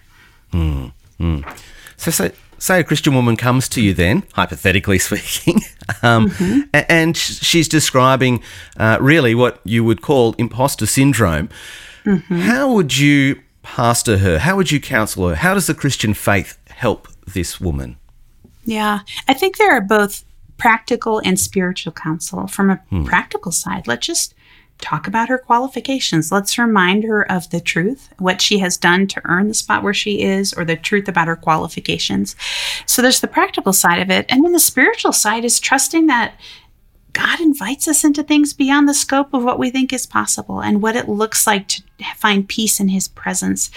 [0.52, 0.92] mm.
[1.20, 1.58] Mm.
[1.98, 5.62] so so say a Christian woman comes to you then, hypothetically speaking,
[6.02, 6.62] um, mm-hmm.
[6.74, 8.44] and she's describing
[8.78, 11.50] uh, really what you would call imposter syndrome.
[12.06, 12.40] Mm-hmm.
[12.40, 14.40] How would you pastor her?
[14.40, 15.36] How would you counsel her?
[15.36, 17.98] How does the Christian faith help this woman?
[18.66, 20.24] Yeah, I think there are both
[20.58, 22.48] practical and spiritual counsel.
[22.48, 23.04] From a hmm.
[23.06, 24.34] practical side, let's just
[24.80, 26.32] talk about her qualifications.
[26.32, 29.94] Let's remind her of the truth, what she has done to earn the spot where
[29.94, 32.36] she is, or the truth about her qualifications.
[32.86, 34.26] So there's the practical side of it.
[34.30, 36.40] And then the spiritual side is trusting that
[37.14, 40.84] God invites us into things beyond the scope of what we think is possible and
[40.84, 41.82] what it looks like to
[42.16, 43.72] find peace in His presence,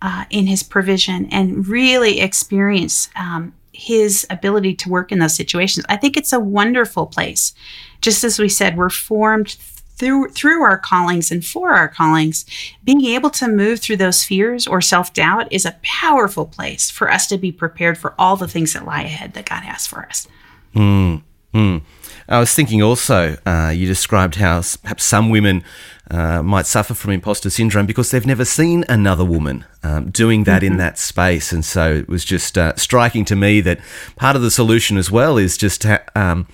[0.00, 5.84] uh, in His provision, and really experience um, His ability to work in those situations.
[5.88, 7.54] I think it's a wonderful place.
[8.00, 9.56] Just as we said, we're formed
[9.96, 12.44] through through our callings and for our callings
[12.84, 17.26] being able to move through those fears or self-doubt is a powerful place for us
[17.26, 20.28] to be prepared for all the things that lie ahead that god has for us
[20.74, 21.22] mm,
[21.54, 21.80] mm.
[22.28, 25.62] I was thinking also uh, you described how perhaps some women
[26.10, 30.62] uh, might suffer from imposter syndrome because they've never seen another woman um, doing that
[30.62, 30.74] mm-hmm.
[30.74, 31.52] in that space.
[31.52, 33.80] And so it was just uh, striking to me that
[34.14, 36.46] part of the solution as well is just to, um,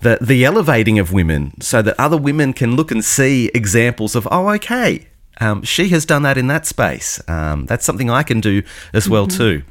[0.00, 4.26] the the elevating of women so that other women can look and see examples of
[4.30, 5.06] oh okay
[5.40, 9.08] um, she has done that in that space um, that's something I can do as
[9.08, 9.38] well mm-hmm.
[9.38, 9.62] too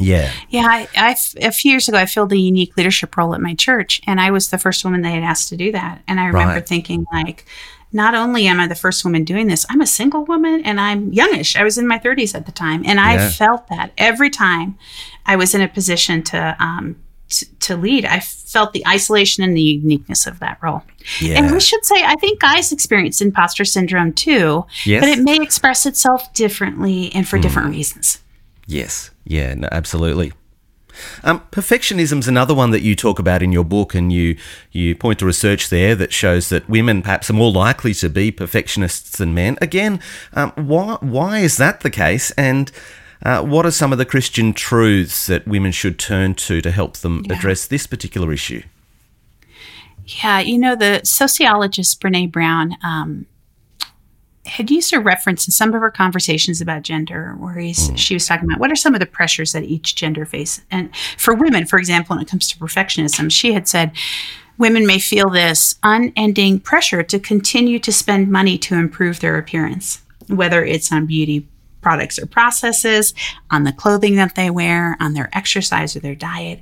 [0.00, 3.40] yeah yeah I, I, a few years ago I filled a unique leadership role at
[3.40, 6.20] my church and I was the first woman they had asked to do that and
[6.20, 6.68] I remember right.
[6.68, 7.46] thinking like
[7.92, 11.12] not only am I the first woman doing this, I'm a single woman and I'm
[11.12, 11.56] youngish.
[11.56, 12.82] I was in my 30s at the time.
[12.84, 13.06] And yeah.
[13.06, 14.76] I felt that every time
[15.24, 16.96] I was in a position to um,
[17.28, 20.82] to, to lead, I felt the isolation and the uniqueness of that role.
[21.20, 21.38] Yeah.
[21.38, 25.00] And we should say, I think guys experience imposter syndrome too, yes.
[25.00, 27.42] but it may express itself differently and for mm.
[27.42, 28.22] different reasons.
[28.66, 29.10] Yes.
[29.24, 30.32] Yeah, no, absolutely.
[31.24, 34.36] Um, is another one that you talk about in your book, and you
[34.72, 38.30] you point to research there that shows that women perhaps are more likely to be
[38.30, 39.58] perfectionists than men.
[39.60, 40.00] Again,
[40.32, 42.30] um, why why is that the case?
[42.32, 42.72] And
[43.22, 46.98] uh, what are some of the Christian truths that women should turn to to help
[46.98, 47.34] them yeah.
[47.34, 48.62] address this particular issue?
[50.22, 53.26] Yeah, you know, the sociologist Brene Brown um,
[54.46, 57.98] had used a reference in some of her conversations about gender, where mm.
[57.98, 60.60] she was talking about what are some of the pressures that each gender face.
[60.70, 63.92] And for women, for example, when it comes to perfectionism, she had said,
[64.58, 70.02] women may feel this unending pressure to continue to spend money to improve their appearance,
[70.28, 71.46] whether it's on beauty
[71.80, 73.14] products or processes,
[73.50, 76.60] on the clothing that they wear, on their exercise or their diet.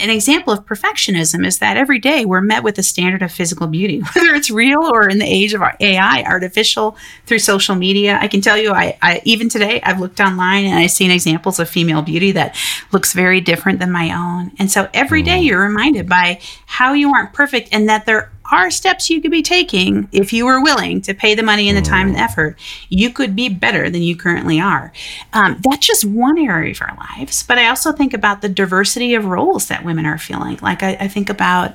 [0.00, 3.66] An example of perfectionism is that every day we're met with a standard of physical
[3.66, 8.18] beauty, whether it's real or in the age of AI, artificial through social media.
[8.20, 11.58] I can tell you, I, I even today I've looked online and I've seen examples
[11.58, 12.56] of female beauty that
[12.92, 14.52] looks very different than my own.
[14.58, 15.46] And so every day mm.
[15.46, 19.42] you're reminded by how you aren't perfect and that there are steps you could be
[19.42, 22.58] taking if you were willing to pay the money and the time and the effort.
[22.88, 24.92] You could be better than you currently are.
[25.32, 27.42] Um, that's just one area of our lives.
[27.42, 30.58] But I also think about the diversity of roles that women are feeling.
[30.62, 31.74] Like I, I think about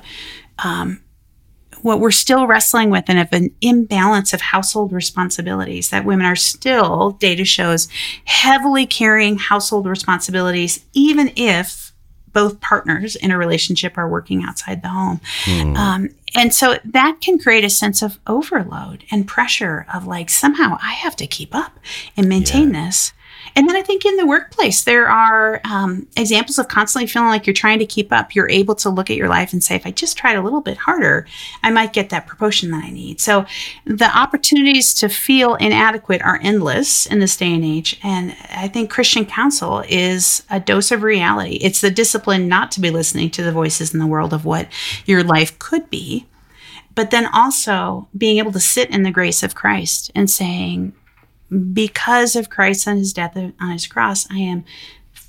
[0.58, 1.02] um,
[1.82, 6.36] what we're still wrestling with and of an imbalance of household responsibilities that women are
[6.36, 7.88] still data shows
[8.24, 11.85] heavily carrying household responsibilities even if
[12.36, 15.22] both partners in a relationship are working outside the home.
[15.44, 15.74] Mm.
[15.74, 20.76] Um, and so that can create a sense of overload and pressure of like, somehow
[20.82, 21.78] I have to keep up
[22.14, 22.84] and maintain yeah.
[22.84, 23.14] this.
[23.54, 27.46] And then I think in the workplace, there are um, examples of constantly feeling like
[27.46, 28.34] you're trying to keep up.
[28.34, 30.60] You're able to look at your life and say, if I just tried a little
[30.60, 31.26] bit harder,
[31.62, 33.20] I might get that promotion that I need.
[33.20, 33.46] So
[33.84, 37.98] the opportunities to feel inadequate are endless in this day and age.
[38.02, 41.56] And I think Christian counsel is a dose of reality.
[41.62, 44.68] It's the discipline not to be listening to the voices in the world of what
[45.06, 46.26] your life could be
[46.96, 50.94] but then also being able to sit in the grace of Christ and saying,
[51.72, 54.64] because of Christ and his death on his cross, I am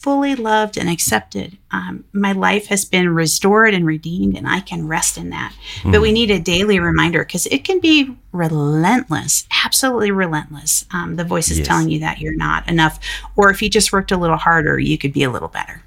[0.08, 1.58] fully loved and accepted.
[1.72, 5.54] Um, my life has been restored and redeemed, and I can rest in that.
[5.82, 5.92] Mm.
[5.92, 10.86] But we need a daily reminder because it can be relentless, absolutely relentless.
[10.92, 11.68] Um, the voice is yes.
[11.68, 13.00] telling you that you're not enough,
[13.36, 15.84] or if you just worked a little harder, you could be a little better.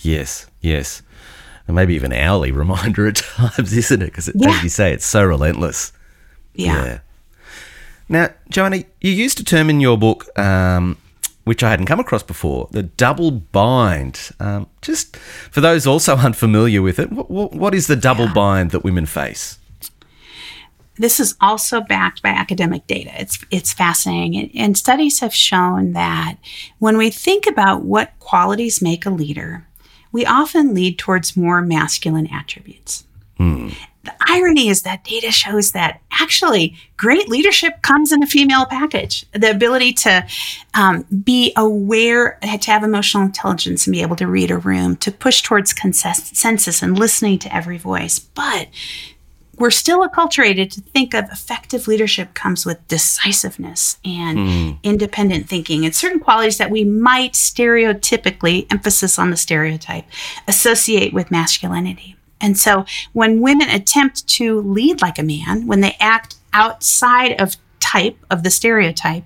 [0.00, 1.02] Yes, yes.
[1.66, 4.06] And maybe even hourly reminder at times, isn't it?
[4.06, 4.50] Because, yeah.
[4.50, 5.92] as you say, it's so relentless.
[6.54, 6.84] Yeah.
[6.84, 6.98] yeah.
[8.08, 10.96] Now, Joanna, you used a term in your book um,
[11.48, 14.32] which I hadn't come across before the double bind.
[14.38, 18.34] Um, just for those also unfamiliar with it, what, what is the double yeah.
[18.34, 19.58] bind that women face?
[20.96, 23.12] This is also backed by academic data.
[23.18, 26.36] It's it's fascinating, and studies have shown that
[26.80, 29.66] when we think about what qualities make a leader,
[30.12, 33.04] we often lead towards more masculine attributes.
[33.38, 33.70] Hmm.
[34.08, 39.26] The irony is that data shows that actually great leadership comes in a female package.
[39.32, 40.26] The ability to
[40.72, 45.12] um, be aware, to have emotional intelligence and be able to read a room, to
[45.12, 48.18] push towards consensus and listening to every voice.
[48.18, 48.68] But
[49.58, 54.78] we're still acculturated to think of effective leadership comes with decisiveness and mm.
[54.82, 60.06] independent thinking and certain qualities that we might stereotypically, emphasis on the stereotype,
[60.46, 62.16] associate with masculinity.
[62.40, 67.56] And so when women attempt to lead like a man, when they act outside of
[67.80, 69.24] type of the stereotype,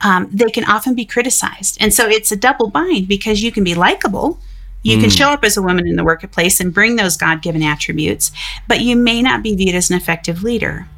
[0.00, 1.78] um, they can often be criticized.
[1.80, 4.38] And so it's a double bind because you can be likable.
[4.82, 5.00] You mm.
[5.00, 5.16] can hmm.
[5.16, 8.32] show up as a woman in the workplace and bring those God given attributes,
[8.66, 10.88] but you may not be viewed as an effective leader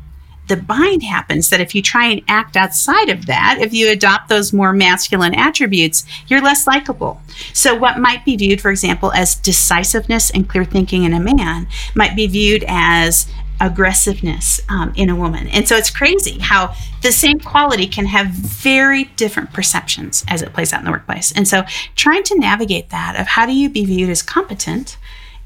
[0.48, 4.28] the bind happens that if you try and act outside of that, if you adopt
[4.28, 7.20] those more masculine attributes, you're less likable.
[7.52, 11.66] So, what might be viewed, for example, as decisiveness and clear thinking in a man
[11.94, 13.26] might be viewed as
[13.60, 15.46] aggressiveness um, in a woman.
[15.48, 20.52] And so it's crazy how the same quality can have very different perceptions as it
[20.52, 21.32] plays out in the workplace.
[21.32, 21.62] And so
[21.94, 24.96] trying to navigate that of how do you be viewed as competent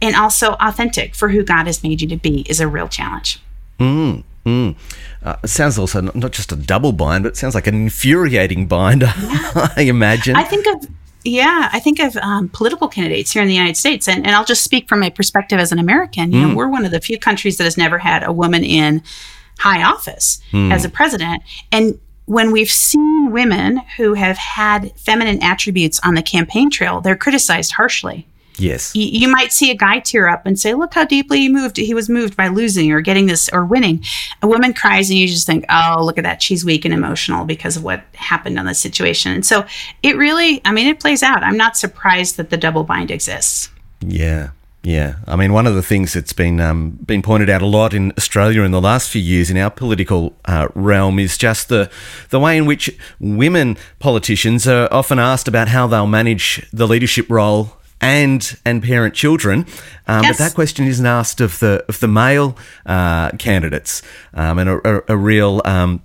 [0.01, 3.41] and also authentic for who God has made you to be is a real challenge.
[3.79, 4.25] Mm.
[4.45, 4.77] Mm.
[5.23, 7.75] Uh, it sounds also not, not, just a double bind, but it sounds like an
[7.75, 9.13] infuriating bind, yeah.
[9.77, 10.37] I imagine.
[10.37, 10.89] I think of,
[11.25, 14.45] yeah, I think of um, political candidates here in the United States, and, and I'll
[14.45, 16.33] just speak from my perspective as an American.
[16.33, 16.49] You mm.
[16.51, 19.03] know, we're one of the few countries that has never had a woman in
[19.59, 20.73] high office mm.
[20.73, 21.43] as a president.
[21.73, 27.17] And when we've seen women who have had feminine attributes on the campaign trail, they're
[27.17, 28.27] criticized harshly.
[28.59, 28.95] Yes.
[28.95, 31.77] You, you, might see a guy tear up and say, Look how deeply he moved.
[31.77, 34.05] He was moved by losing or getting this or winning.
[34.43, 36.43] A woman cries and you just think, Oh, look at that.
[36.43, 39.33] She's weak and emotional because of what happened on the situation.
[39.33, 39.65] And so
[40.03, 41.43] it really, I mean, it plays out.
[41.43, 43.71] I'm not surprised that the double bind exists.
[44.01, 44.51] Yeah.
[44.85, 47.93] Yeah, I mean, one of the things that's been um, been pointed out a lot
[47.93, 51.91] in Australia in the last few years in our political uh, realm is just the
[52.31, 57.29] the way in which women politicians are often asked about how they'll manage the leadership
[57.29, 59.67] role and and parent children.
[60.07, 60.39] Um, yes.
[60.39, 62.57] But that question isn't asked of the of the male
[62.87, 64.03] uh, candidates,
[64.35, 66.03] um, and a, a, a real um,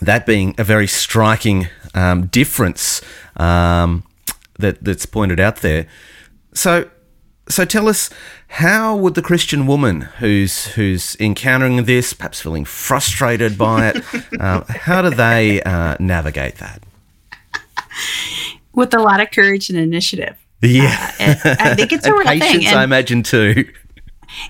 [0.00, 3.02] that being a very striking um, difference
[3.36, 4.04] um,
[4.58, 5.86] that that's pointed out there.
[6.52, 6.90] So.
[7.50, 8.10] So tell us,
[8.48, 14.04] how would the Christian woman who's who's encountering this, perhaps feeling frustrated by it,
[14.38, 16.82] uh, how do they uh, navigate that?
[18.74, 20.36] With a lot of courage and initiative.
[20.62, 22.66] Yeah, uh, I think it's a real patience, thing.
[22.66, 23.70] And, I imagine too.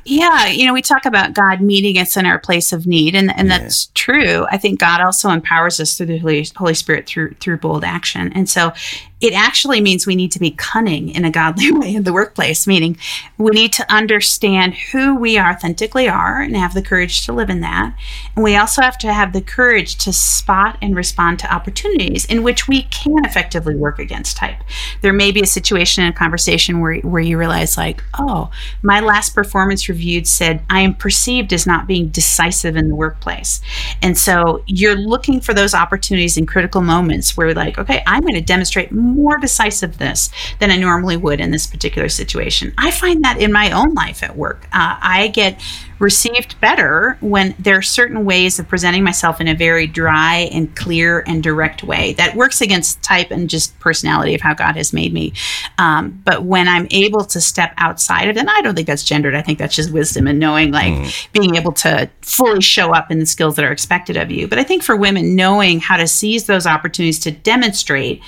[0.04, 3.36] Yeah, you know, we talk about God meeting us in our place of need, and,
[3.36, 3.58] and yeah.
[3.58, 4.46] that's true.
[4.50, 8.32] I think God also empowers us through the Holy, Holy Spirit through through bold action.
[8.32, 8.72] And so
[9.20, 12.66] it actually means we need to be cunning in a godly way in the workplace,
[12.66, 12.96] meaning
[13.36, 17.60] we need to understand who we authentically are and have the courage to live in
[17.60, 17.96] that.
[18.36, 22.42] And we also have to have the courage to spot and respond to opportunities in
[22.42, 24.58] which we can effectively work against type.
[25.00, 28.50] There may be a situation in a conversation where, where you realize, like, oh,
[28.82, 33.60] my last performance reviewed said I am perceived as not being decisive in the workplace.
[34.02, 38.34] And so you're looking for those opportunities in critical moments where, like, okay, I'm going
[38.34, 38.92] to demonstrate
[39.40, 42.74] decisiveness than I normally would in this particular situation.
[42.78, 44.66] I find that in my own life at work.
[44.72, 45.60] Uh, I get
[45.98, 50.74] received better when there are certain ways of presenting myself in a very dry and
[50.76, 54.92] clear and direct way that works against type and just personality of how God has
[54.92, 55.32] made me.
[55.76, 59.04] Um, but when I'm able to step outside of it, and I don't think that's
[59.04, 61.32] gendered, I think that's just wisdom and knowing, like mm.
[61.32, 64.46] being able to fully show up in the skills that are expected of you.
[64.46, 68.22] But I think for women, knowing how to seize those opportunities to demonstrate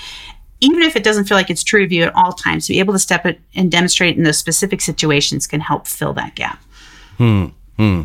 [0.61, 2.79] even if it doesn't feel like it's true of you at all times, to be
[2.79, 6.63] able to step it and demonstrate in those specific situations can help fill that gap.
[7.17, 7.47] Hmm.
[7.77, 8.03] Hmm.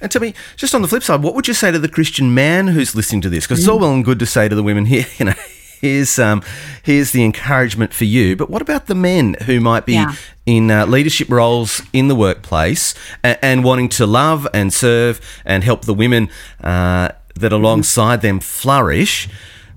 [0.00, 2.32] And tell me, just on the flip side, what would you say to the Christian
[2.34, 3.44] man who's listening to this?
[3.44, 5.34] Because it's all well and good to say to the women here, you know,
[5.80, 6.42] here's um,
[6.82, 8.36] here's the encouragement for you.
[8.36, 10.14] But what about the men who might be yeah.
[10.46, 15.64] in uh, leadership roles in the workplace and, and, wanting to love and serve and
[15.64, 16.28] help the women
[16.62, 19.28] uh, that alongside them flourish?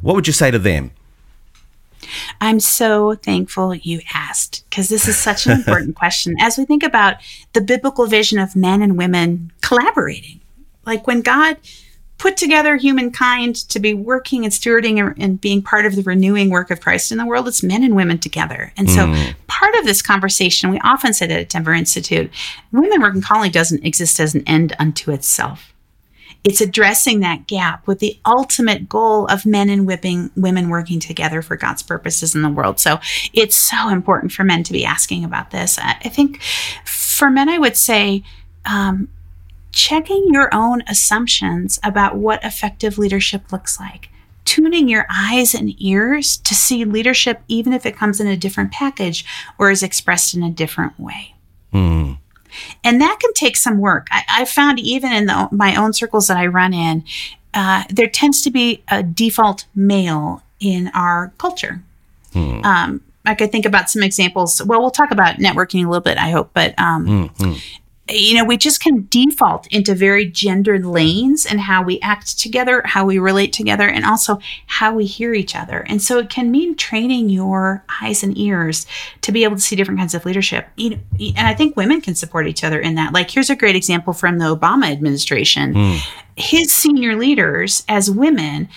[0.02, 0.92] What would you say to them?
[2.40, 6.36] I'm so thankful you asked because this is such an important question.
[6.40, 7.18] As we think about
[7.54, 10.42] the biblical vision of men and women collaborating,
[10.86, 11.58] like when God
[12.22, 16.70] put together humankind to be working and stewarding and being part of the renewing work
[16.70, 17.48] of Christ in the world.
[17.48, 18.72] It's men and women together.
[18.78, 19.34] And so mm.
[19.48, 22.30] part of this conversation, we often say that at Denver Institute,
[22.72, 25.74] women working calling doesn't exist as an end unto itself.
[26.44, 31.42] It's addressing that gap with the ultimate goal of men and whipping, women working together
[31.42, 32.80] for God's purposes in the world.
[32.80, 33.00] So
[33.34, 35.78] it's so important for men to be asking about this.
[35.78, 36.42] I think
[36.86, 38.24] for men, I would say,
[38.66, 39.10] um,
[39.72, 44.10] checking your own assumptions about what effective leadership looks like,
[44.46, 48.72] tuning your eyes and ears to see leadership, even if it comes in a different
[48.72, 49.26] package
[49.58, 51.36] or is expressed in a different way.
[51.74, 52.18] Mm.
[52.84, 54.08] And that can take some work.
[54.12, 57.04] I, I found even in the, my own circles that I run in,
[57.54, 61.84] uh, there tends to be a default male in our culture.
[62.34, 62.62] Hmm.
[62.64, 64.64] Um, I could think about some examples.
[64.64, 67.81] Well, we'll talk about networking a little bit, I hope, but um, mm-hmm
[68.14, 72.82] you know, we just can default into very gendered lanes and how we act together,
[72.86, 75.86] how we relate together, and also how we hear each other.
[75.88, 78.86] And so it can mean training your eyes and ears
[79.22, 80.68] to be able to see different kinds of leadership.
[80.76, 83.14] You know, and I think women can support each other in that.
[83.14, 85.74] Like, here's a great example from the Obama administration.
[85.74, 86.00] Mm.
[86.36, 88.70] His senior leaders, as women,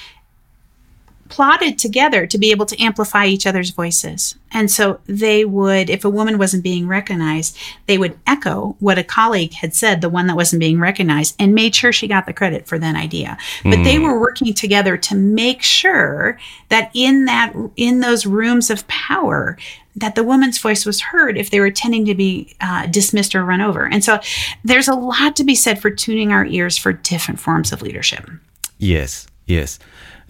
[1.35, 4.37] plotted together to be able to amplify each other's voices.
[4.53, 9.03] And so they would, if a woman wasn't being recognized, they would echo what a
[9.03, 12.33] colleague had said, the one that wasn't being recognized, and made sure she got the
[12.33, 13.37] credit for that idea.
[13.65, 13.85] But mm.
[13.85, 14.05] they hmm.
[14.05, 19.59] were working together to make sure that in that in those rooms of power,
[19.97, 23.45] that the woman's voice was heard if they were tending to be uh, dismissed or
[23.45, 23.85] run over.
[23.85, 24.21] And so
[24.63, 28.31] there's a lot to be said for tuning our ears for different forms of leadership.
[28.79, 29.81] Yes, yes.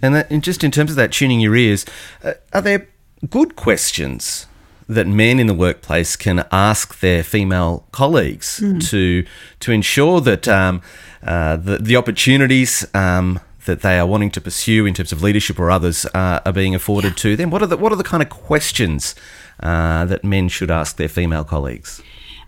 [0.03, 1.84] And, that, and just in terms of that tuning your ears,
[2.22, 2.88] uh, are there
[3.30, 4.47] good questions
[4.88, 8.86] that men in the workplace can ask their female colleagues mm.
[8.90, 9.24] to
[9.61, 10.82] to ensure that um,
[11.22, 15.59] uh, the, the opportunities um, that they are wanting to pursue in terms of leadership
[15.59, 17.14] or others uh, are being afforded yeah.
[17.14, 17.51] to them?
[17.51, 19.14] What are the what are the kind of questions
[19.61, 22.03] uh, that men should ask their female colleagues?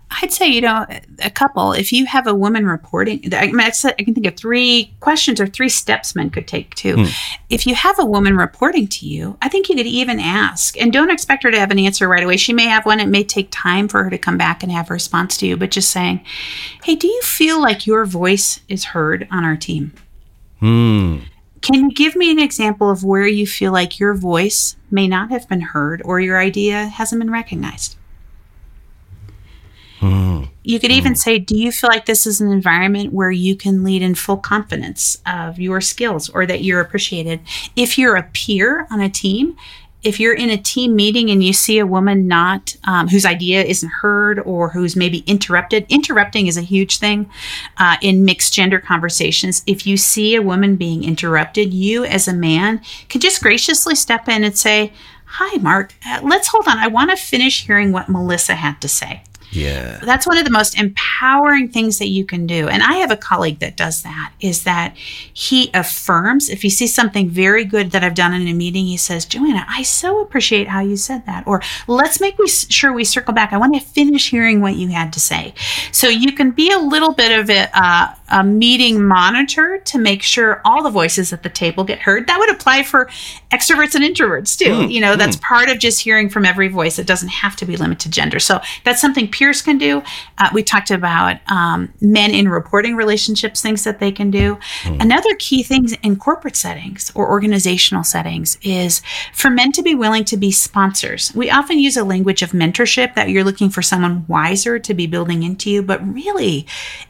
[0.09, 0.85] I'd say, you know,
[1.23, 1.73] a couple.
[1.73, 5.47] If you have a woman reporting, I, mean, I can think of three questions or
[5.47, 6.95] three steps men could take too.
[6.95, 7.37] Mm.
[7.49, 10.93] If you have a woman reporting to you, I think you could even ask, and
[10.93, 12.37] don't expect her to have an answer right away.
[12.37, 12.99] She may have one.
[12.99, 15.57] It may take time for her to come back and have a response to you,
[15.57, 16.23] but just saying,
[16.83, 19.93] hey, do you feel like your voice is heard on our team?
[20.59, 21.17] Hmm.
[21.61, 25.31] Can you give me an example of where you feel like your voice may not
[25.31, 27.96] have been heard or your idea hasn't been recognized?
[29.99, 30.49] Mm.
[30.63, 31.17] You could even mm.
[31.17, 34.37] say, Do you feel like this is an environment where you can lead in full
[34.37, 37.39] confidence of your skills or that you're appreciated?
[37.75, 39.55] If you're a peer on a team,
[40.03, 43.63] if you're in a team meeting and you see a woman not um, whose idea
[43.63, 47.29] isn't heard or who's maybe interrupted interrupting is a huge thing
[47.77, 52.33] uh, in mixed gender conversations if you see a woman being interrupted you as a
[52.33, 52.79] man
[53.09, 54.93] can just graciously step in and say
[55.25, 58.87] hi mark uh, let's hold on i want to finish hearing what melissa had to
[58.87, 59.99] say yeah.
[60.03, 62.67] That's one of the most empowering things that you can do.
[62.67, 66.93] And I have a colleague that does that is that he affirms if he sees
[66.93, 70.67] something very good that I've done in a meeting, he says, Joanna, I so appreciate
[70.67, 71.47] how you said that.
[71.47, 73.53] Or let's make sure we circle back.
[73.53, 75.53] I want to finish hearing what you had to say.
[75.91, 80.21] So you can be a little bit of a, uh, a meeting monitor to make
[80.21, 82.27] sure all the voices at the table get heard.
[82.27, 83.05] That would apply for
[83.51, 84.71] extroverts and introverts too.
[84.71, 85.41] Mm, you know, that's mm.
[85.41, 86.99] part of just hearing from every voice.
[86.99, 88.39] It doesn't have to be limited to gender.
[88.39, 90.03] So that's something peers can do.
[90.37, 94.57] Uh, we talked about um, men in reporting relationships, things that they can do.
[94.83, 95.01] Mm.
[95.01, 99.01] Another key thing in corporate settings or organizational settings is
[99.33, 101.33] for men to be willing to be sponsors.
[101.33, 105.07] We often use a language of mentorship that you're looking for someone wiser to be
[105.07, 106.65] building into you, but really,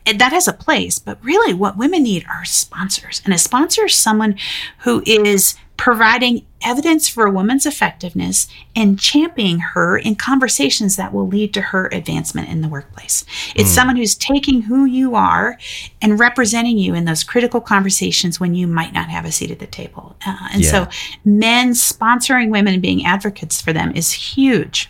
[0.05, 0.99] that has a place.
[1.07, 3.21] But really, what women need are sponsors.
[3.23, 4.35] And a sponsor is someone
[4.79, 11.25] who is providing evidence for a woman's effectiveness and championing her in conversations that will
[11.25, 13.23] lead to her advancement in the workplace.
[13.55, 13.75] It's mm.
[13.75, 15.57] someone who's taking who you are
[16.01, 19.59] and representing you in those critical conversations when you might not have a seat at
[19.59, 20.17] the table.
[20.25, 20.71] Uh, and yeah.
[20.71, 20.89] so,
[21.23, 24.89] men sponsoring women and being advocates for them is huge.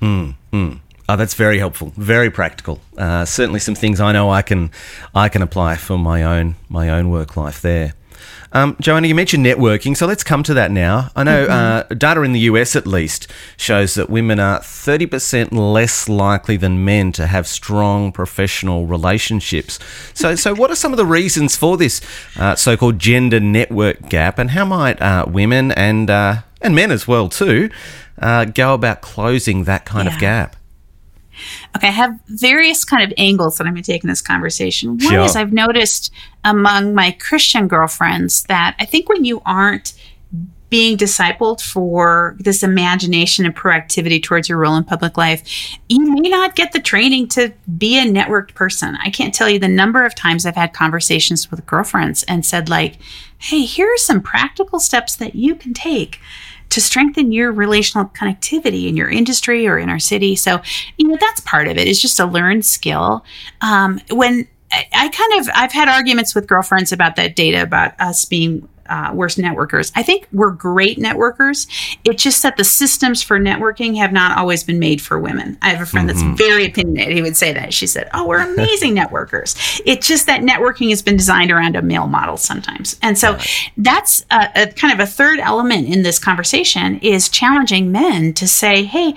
[0.00, 0.80] Mm, mm.
[1.12, 2.80] Oh, that's very helpful, very practical.
[2.96, 4.70] Uh, certainly, some things I know I can
[5.14, 7.92] I can apply for my own my own work life there.
[8.52, 11.10] Um, Joanna, you mentioned networking, so let's come to that now.
[11.14, 11.92] I know mm-hmm.
[11.92, 16.82] uh, data in the US, at least, shows that women are 30% less likely than
[16.82, 19.78] men to have strong professional relationships.
[20.14, 22.00] So, so what are some of the reasons for this
[22.38, 27.06] uh, so-called gender network gap, and how might uh, women and uh, and men as
[27.06, 27.68] well too
[28.18, 30.14] uh, go about closing that kind yeah.
[30.14, 30.56] of gap?
[31.76, 34.90] Okay, I have various kind of angles that I'm going to take in this conversation.
[34.90, 35.20] One sure.
[35.20, 36.12] is I've noticed
[36.44, 39.94] among my Christian girlfriends that I think when you aren't
[40.72, 46.30] being discipled for this imagination and proactivity towards your role in public life, you may
[46.30, 48.96] not get the training to be a networked person.
[49.04, 52.70] I can't tell you the number of times I've had conversations with girlfriends and said,
[52.70, 52.96] like,
[53.36, 56.18] hey, here are some practical steps that you can take
[56.72, 60.34] to strengthen your relational connectivity in your industry or in our city.
[60.34, 60.60] So,
[60.96, 61.86] you know, that's part of it.
[61.86, 63.24] It's just a learned skill.
[63.60, 68.24] Um, when I, kind of, I've had arguments with girlfriends about that data about us
[68.24, 69.92] being uh, worst networkers.
[69.94, 71.66] I think we're great networkers.
[72.04, 75.58] It's just that the systems for networking have not always been made for women.
[75.62, 76.28] I have a friend mm-hmm.
[76.28, 77.14] that's very opinionated.
[77.14, 77.72] He would say that.
[77.72, 79.80] She said, Oh, we're amazing networkers.
[79.86, 82.98] It's just that networking has been designed around a male model sometimes.
[83.02, 83.38] And so
[83.76, 88.48] that's a, a kind of a third element in this conversation is challenging men to
[88.48, 89.14] say, Hey,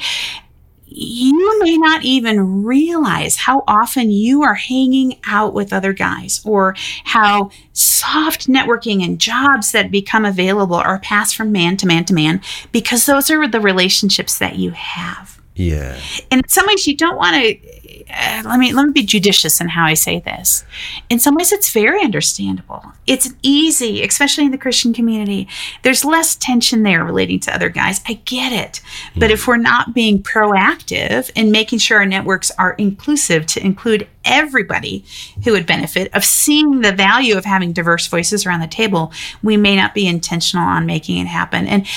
[0.98, 6.76] you may not even realize how often you are hanging out with other guys or
[7.04, 12.14] how soft networking and jobs that become available are passed from man to man to
[12.14, 12.40] man
[12.72, 15.42] because those are the relationships that you have.
[15.56, 16.00] Yeah.
[16.32, 17.75] And in some ways, you don't want to
[18.10, 20.64] uh, let me let me be judicious in how I say this.
[21.10, 22.84] In some ways, it's very understandable.
[23.08, 25.48] It's easy, especially in the Christian community.
[25.82, 28.02] There's less tension there relating to other guys.
[28.08, 28.82] I get it,
[29.18, 34.08] but if we're not being proactive in making sure our networks are inclusive to include
[34.24, 35.04] everybody
[35.44, 39.58] who would benefit of seeing the value of having diverse voices around the table, we
[39.58, 41.68] may not be intentional on making it happen.
[41.68, 41.88] And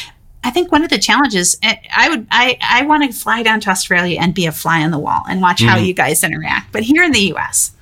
[0.44, 3.60] I think one of the challenges eh, I would I I want to fly down
[3.60, 5.68] to Australia and be a fly on the wall and watch mm-hmm.
[5.68, 6.72] how you guys interact.
[6.72, 7.72] But here in the US,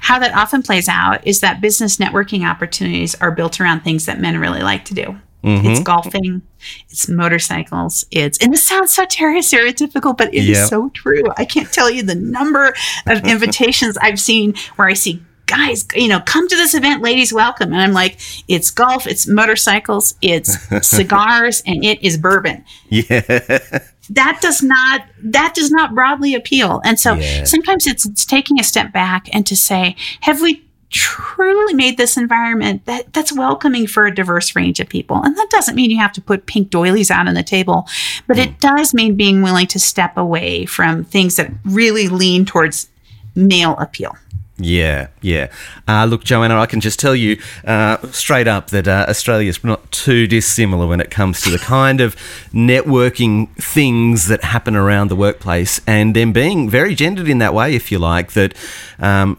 [0.00, 4.20] how that often plays out is that business networking opportunities are built around things that
[4.20, 5.18] men really like to do.
[5.44, 5.66] Mm-hmm.
[5.68, 6.42] It's golfing,
[6.90, 10.56] it's motorcycles, it's and this sounds so stereotypical, but it yep.
[10.56, 11.22] is so true.
[11.36, 12.74] I can't tell you the number
[13.06, 17.32] of invitations I've seen where I see guys, you know, come to this event, ladies
[17.32, 17.72] welcome.
[17.72, 22.64] And I'm like, it's golf, it's motorcycles, it's cigars, and it is bourbon.
[22.88, 23.20] Yeah.
[24.10, 26.80] That does not that does not broadly appeal.
[26.84, 27.44] And so yeah.
[27.44, 32.16] sometimes it's, it's taking a step back and to say, have we truly made this
[32.16, 35.22] environment that that's welcoming for a diverse range of people.
[35.22, 37.86] And that doesn't mean you have to put pink doilies out on the table,
[38.26, 38.46] but mm.
[38.46, 42.88] it does mean being willing to step away from things that really lean towards
[43.34, 44.16] male appeal.
[44.60, 45.52] Yeah, yeah.
[45.86, 49.62] Uh, look, Joanna, I can just tell you uh, straight up that uh, Australia is
[49.62, 52.16] not too dissimilar when it comes to the kind of
[52.52, 57.76] networking things that happen around the workplace and them being very gendered in that way,
[57.76, 58.52] if you like, that
[58.98, 59.38] um,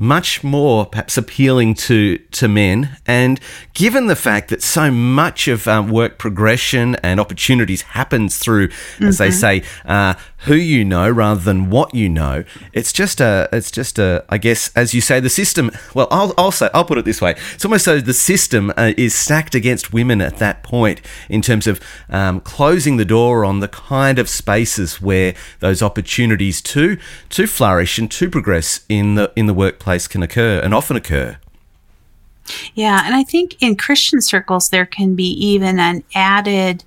[0.00, 2.96] much more perhaps appealing to to men.
[3.06, 3.38] And
[3.74, 9.04] given the fact that so much of um, work progression and opportunities happens through, mm-hmm.
[9.04, 9.62] as they mm-hmm.
[9.62, 13.98] say, uh, who you know rather than what you know, it's just a it's just
[13.98, 15.70] a I guess as you say the system.
[15.94, 18.92] Well, I'll I'll say I'll put it this way: it's almost so the system uh,
[18.96, 23.60] is stacked against women at that point in terms of um, closing the door on
[23.60, 26.96] the kind of spaces where those opportunities to
[27.30, 31.38] to flourish and to progress in the in the workplace can occur and often occur.
[32.74, 36.84] Yeah, and I think in Christian circles, there can be even an added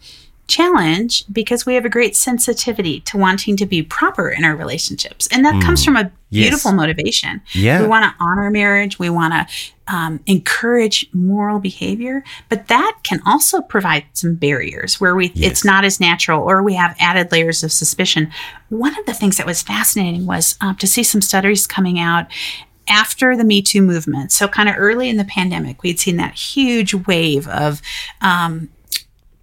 [0.54, 5.28] challenge because we have a great sensitivity to wanting to be proper in our relationships.
[5.32, 5.64] And that mm.
[5.64, 6.78] comes from a beautiful yes.
[6.78, 7.42] motivation.
[7.54, 7.82] Yeah.
[7.82, 13.20] We want to honor marriage, we want to um, encourage moral behavior, but that can
[13.26, 15.52] also provide some barriers where we yes.
[15.52, 18.32] it's not as natural or we have added layers of suspicion.
[18.70, 22.28] One of the things that was fascinating was um, to see some studies coming out
[22.88, 26.36] after the Me Too movement, so kind of early in the pandemic, we'd seen that
[26.36, 27.82] huge wave of
[28.22, 28.70] um,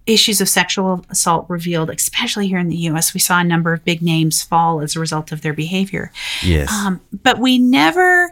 [0.05, 3.13] issues of sexual assault revealed, especially here in the US.
[3.13, 6.11] We saw a number of big names fall as a result of their behavior.
[6.43, 6.71] Yes.
[6.71, 8.31] Um, but we never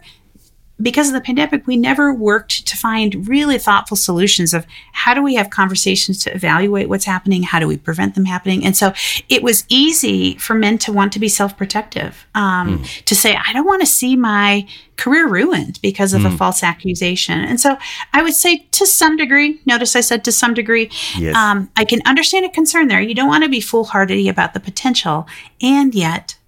[0.81, 5.21] because of the pandemic, we never worked to find really thoughtful solutions of how do
[5.21, 7.43] we have conversations to evaluate what's happening?
[7.43, 8.65] How do we prevent them happening?
[8.65, 8.93] And so
[9.27, 13.03] it was easy for men to want to be self protective, um, mm.
[13.05, 16.33] to say, I don't want to see my career ruined because of mm.
[16.33, 17.39] a false accusation.
[17.39, 17.77] And so
[18.13, 21.35] I would say to some degree, notice I said to some degree, yes.
[21.35, 23.01] um, I can understand a concern there.
[23.01, 25.27] You don't want to be foolhardy about the potential.
[25.61, 26.38] And yet,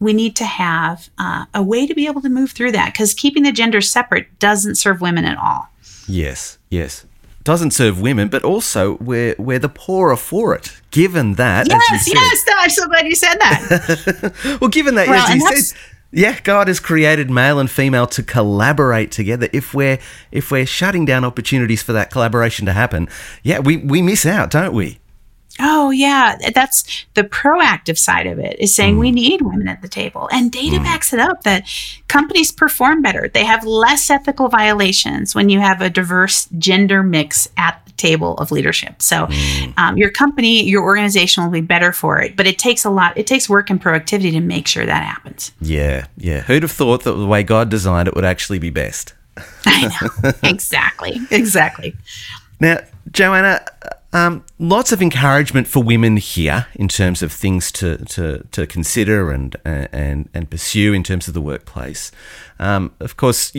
[0.00, 3.14] we need to have uh, a way to be able to move through that because
[3.14, 5.68] keeping the genders separate doesn't serve women at all.
[6.06, 7.06] Yes, yes.
[7.44, 11.68] Doesn't serve women, but also we're, we're the poorer for it, given that.
[11.68, 14.58] Yes, yes, no, I'm so glad you said that.
[14.60, 15.78] well, given that, well, as you said,
[16.10, 19.48] yeah, God has created male and female to collaborate together.
[19.52, 19.98] If we're
[20.30, 23.08] if we're shutting down opportunities for that collaboration to happen,
[23.42, 25.00] yeah, we, we miss out, don't we?
[25.60, 26.36] Oh, yeah.
[26.52, 29.00] That's the proactive side of it is saying mm.
[29.00, 30.28] we need women at the table.
[30.32, 30.82] And data mm.
[30.82, 31.64] backs it up that
[32.08, 33.28] companies perform better.
[33.28, 38.36] They have less ethical violations when you have a diverse gender mix at the table
[38.38, 39.00] of leadership.
[39.00, 39.78] So mm.
[39.78, 42.36] um, your company, your organization will be better for it.
[42.36, 45.52] But it takes a lot, it takes work and proactivity to make sure that happens.
[45.60, 46.06] Yeah.
[46.16, 46.40] Yeah.
[46.40, 49.14] Who'd have thought that the way God designed it would actually be best?
[49.66, 50.32] I know.
[50.42, 51.20] exactly.
[51.30, 51.94] Exactly.
[52.60, 52.78] Now,
[53.10, 53.64] Joanna,
[54.14, 59.32] um, lots of encouragement for women here in terms of things to, to, to consider
[59.32, 62.12] and, and, and pursue in terms of the workplace.
[62.60, 63.52] Um, of course,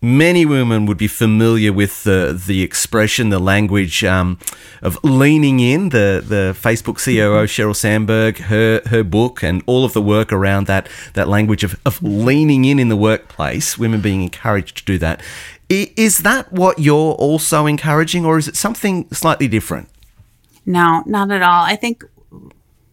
[0.00, 4.38] many women would be familiar with the the expression, the language um,
[4.82, 5.88] of leaning in.
[5.88, 10.66] The the Facebook COO Sheryl Sandberg, her her book, and all of the work around
[10.66, 13.78] that that language of, of leaning in in the workplace.
[13.78, 15.20] Women being encouraged to do that.
[15.68, 19.88] Is that what you're also encouraging, or is it something slightly different?
[20.64, 21.64] No, not at all.
[21.64, 22.04] I think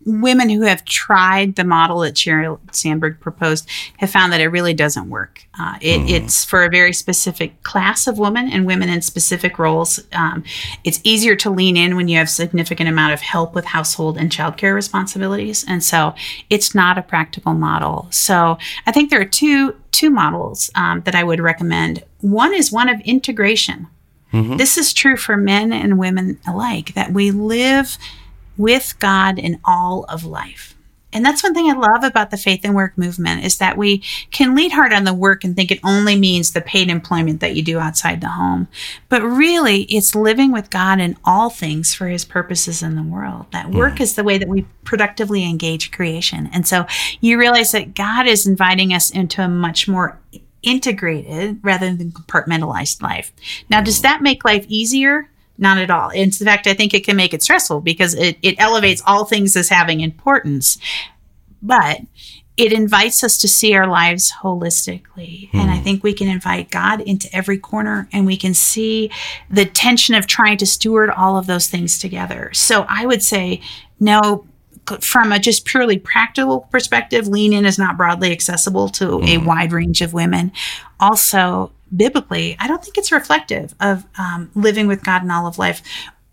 [0.06, 4.74] women who have tried the model that Sheryl Sandberg proposed have found that it really
[4.74, 5.46] doesn't work.
[5.60, 6.10] Uh, it, mm.
[6.10, 10.00] It's for a very specific class of women and women in specific roles.
[10.14, 10.44] Um,
[10.84, 14.32] it's easier to lean in when you have significant amount of help with household and
[14.32, 16.14] childcare responsibilities, and so
[16.50, 18.08] it's not a practical model.
[18.12, 22.04] So I think there are two two models um, that I would recommend.
[22.20, 23.88] One is one of integration.
[24.34, 24.58] Mm-hmm.
[24.58, 26.94] This is true for men and women alike.
[26.94, 27.98] That we live
[28.58, 30.76] with God in all of life.
[31.16, 34.04] And that's one thing I love about the faith and work movement is that we
[34.32, 37.56] can lead hard on the work and think it only means the paid employment that
[37.56, 38.68] you do outside the home.
[39.08, 43.46] But really, it's living with God in all things for his purposes in the world.
[43.54, 44.02] That work mm.
[44.02, 46.50] is the way that we productively engage creation.
[46.52, 46.86] And so
[47.22, 50.20] you realize that God is inviting us into a much more
[50.64, 53.32] integrated rather than compartmentalized life.
[53.70, 55.30] Now, does that make life easier?
[55.58, 56.10] Not at all.
[56.10, 59.56] In fact, I think it can make it stressful because it, it elevates all things
[59.56, 60.78] as having importance.
[61.62, 62.02] But
[62.58, 65.50] it invites us to see our lives holistically.
[65.54, 65.84] And I hmm.
[65.84, 69.12] think we can invite God into every corner and we can see
[69.50, 72.52] the tension of trying to steward all of those things together.
[72.54, 73.62] So I would say,
[74.00, 74.46] no,
[75.02, 79.28] from a just purely practical perspective, lean in is not broadly accessible to mm.
[79.28, 79.46] a hmm.
[79.46, 80.52] wide range of women.
[81.00, 85.58] Also, biblically, I don't think it's reflective of um, living with God in all of
[85.58, 85.82] life.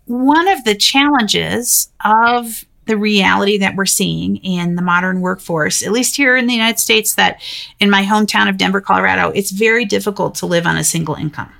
[0.05, 5.91] One of the challenges of the reality that we're seeing in the modern workforce, at
[5.91, 7.41] least here in the United States, that
[7.79, 11.51] in my hometown of Denver, Colorado, it's very difficult to live on a single income.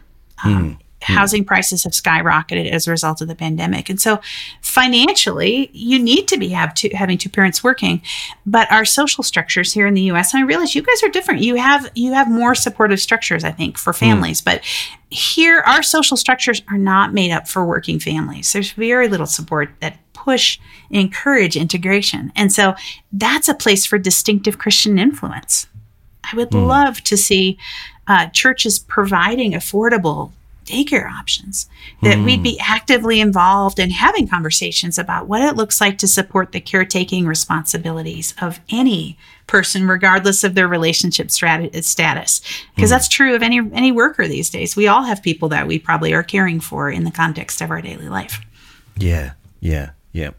[0.44, 0.83] Um, mm.
[1.04, 1.14] Hmm.
[1.14, 3.90] housing prices have skyrocketed as a result of the pandemic.
[3.90, 4.22] And so
[4.62, 8.02] financially, you need to be have two, having two parents working.
[8.46, 11.42] But our social structures here in the US, and I realize you guys are different.
[11.42, 14.00] You have you have more supportive structures, I think, for hmm.
[14.00, 14.42] families.
[14.42, 14.64] But
[15.10, 18.52] here our social structures are not made up for working families.
[18.54, 22.32] There's very little support that push and encourage integration.
[22.36, 22.76] And so
[23.12, 25.68] that's a place for distinctive Christian influence.
[26.32, 26.66] I would mm.
[26.66, 27.58] love to see
[28.08, 30.32] uh, churches providing affordable
[30.66, 31.70] daycare options,
[32.02, 32.26] that mm.
[32.26, 32.44] we'd hmm.
[32.44, 37.26] be actively involved in having conversations about what it looks like to support the caretaking
[37.26, 42.42] responsibilities of any person, regardless of their relationship strat- status.
[42.76, 42.94] Because mm.
[42.94, 44.76] that's true of any any worker these days.
[44.76, 47.82] We all have people that we probably are caring for in the context of our
[47.82, 48.42] daily life.
[48.98, 50.32] Yeah, yeah, yeah.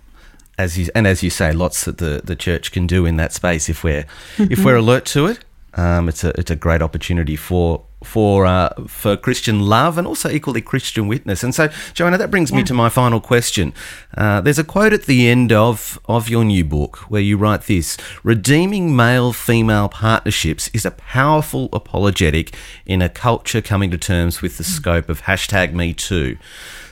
[0.57, 3.33] As you and as you say, lots that the, the church can do in that
[3.33, 4.05] space if we're
[4.37, 4.53] mm-hmm.
[4.53, 5.41] if we're alert to it.
[5.75, 10.31] Um, it's a it's a great opportunity for for uh, for Christian love and also
[10.31, 11.43] equally Christian witness.
[11.43, 12.59] And so, Joanna, that brings yeah.
[12.59, 13.73] me to my final question.
[14.17, 17.63] Uh, there's a quote at the end of of your new book where you write
[17.63, 22.55] this: "Redeeming male-female partnerships is a powerful apologetic
[22.87, 26.37] in a culture coming to terms with the scope of hashtag Me Too."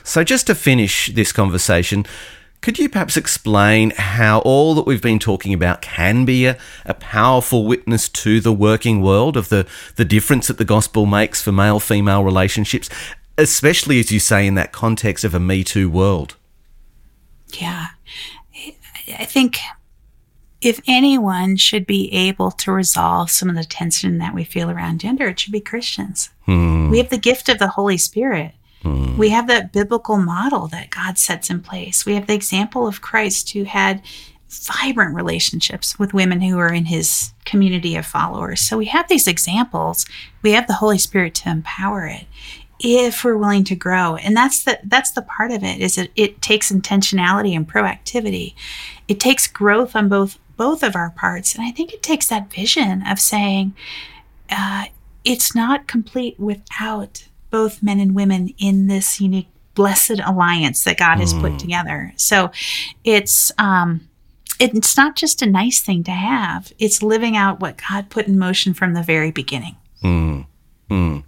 [0.03, 2.05] So, just to finish this conversation.
[2.63, 6.93] Could you perhaps explain how all that we've been talking about can be a, a
[6.93, 11.51] powerful witness to the working world of the, the difference that the gospel makes for
[11.51, 12.89] male female relationships,
[13.37, 16.37] especially as you say in that context of a Me Too world?
[17.59, 17.87] Yeah.
[19.19, 19.57] I think
[20.61, 25.01] if anyone should be able to resolve some of the tension that we feel around
[25.01, 26.29] gender, it should be Christians.
[26.45, 26.89] Hmm.
[26.89, 28.53] We have the gift of the Holy Spirit.
[28.83, 29.17] Mm.
[29.17, 32.05] We have that biblical model that God sets in place.
[32.05, 34.01] We have the example of Christ who had
[34.49, 38.61] vibrant relationships with women who are in his community of followers.
[38.61, 40.05] So we have these examples.
[40.41, 42.25] We have the Holy Spirit to empower it
[42.79, 44.15] if we're willing to grow.
[44.17, 48.53] And that's the that's the part of it is it, it takes intentionality and proactivity.
[49.07, 51.55] It takes growth on both both of our parts.
[51.55, 53.73] And I think it takes that vision of saying
[54.49, 54.85] uh,
[55.23, 61.19] it's not complete without both men and women in this unique blessed alliance that God
[61.19, 61.59] has put mm.
[61.59, 62.11] together.
[62.17, 62.51] So
[63.03, 64.09] it's um
[64.59, 66.73] it's not just a nice thing to have.
[66.79, 69.75] It's living out what God put in motion from the very beginning.
[70.03, 70.47] Mm.
[70.89, 71.23] Mm.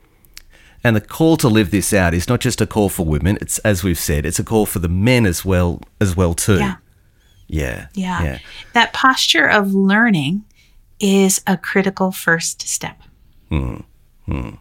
[0.84, 3.38] And the call to live this out is not just a call for women.
[3.40, 6.58] It's as we've said, it's a call for the men as well as well too.
[6.58, 6.76] Yeah.
[7.48, 7.88] Yeah.
[7.94, 8.24] Yeah.
[8.24, 8.40] yeah.
[8.74, 10.44] That posture of learning
[11.00, 13.00] is a critical first step.
[13.50, 13.82] Hmm.
[14.26, 14.56] Hmm.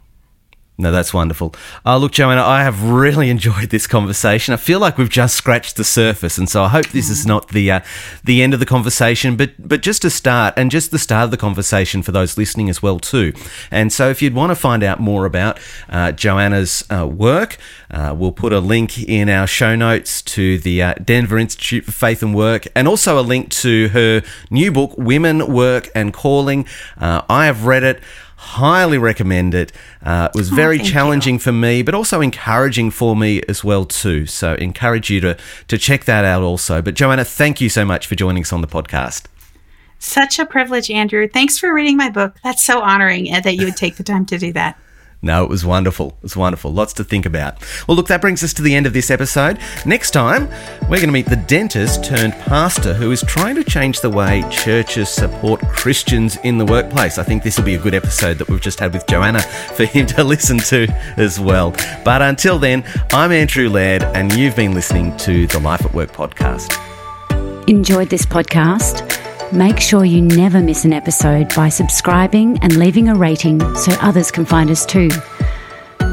[0.77, 1.55] No, that's wonderful.
[1.87, 4.53] Uh, look, Joanna, I have really enjoyed this conversation.
[4.53, 7.49] I feel like we've just scratched the surface, and so I hope this is not
[7.51, 7.81] the uh,
[8.25, 11.31] the end of the conversation, but but just to start, and just the start of
[11.31, 13.33] the conversation for those listening as well too.
[13.71, 17.57] And so, if you'd want to find out more about uh, Joanna's uh, work,
[17.93, 21.93] uh, we'll put a link in our show notes to the uh, Denver Institute for
[21.93, 26.67] Faith and Work, and also a link to her new book, Women, Work and Calling.
[26.99, 28.03] I have read it
[28.37, 29.73] highly recommend it.
[30.03, 31.41] Uh, it was oh, very challenging you.
[31.41, 34.27] for me, but also encouraging for me as well too.
[34.27, 35.37] So encourage you to
[35.69, 36.83] to check that out also.
[36.83, 39.27] But Joanna, thank you so much for joining us on the podcast.
[39.99, 41.27] Such a privilege, Andrew.
[41.27, 42.37] Thanks for reading my book.
[42.45, 44.79] That's so honoring uh, that you would take the time to do that.
[45.25, 46.09] No, it was wonderful.
[46.09, 46.71] It was wonderful.
[46.71, 47.57] Lots to think about.
[47.89, 49.59] Well, look, that brings us to the end of this episode.
[49.87, 50.51] Next time,
[50.83, 54.45] we're going to meet the dentist turned pastor who is trying to change the way
[54.51, 57.17] churches support Christians in the workplace.
[57.17, 59.87] I think this will be a good episode that we've just had with Joanna for
[59.87, 61.71] him to listen to as well.
[62.05, 66.13] But until then, I'm Andrew Laird, and you've been listening to the Life at Work
[66.13, 66.79] podcast.
[67.67, 69.24] Enjoyed this podcast?
[69.55, 74.33] Make sure you never miss an episode by subscribing and leaving a rating so others
[74.33, 75.11] can find us too.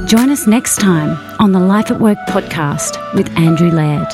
[0.05, 4.07] Join us next time on the Life at Work podcast with Andrew Laird.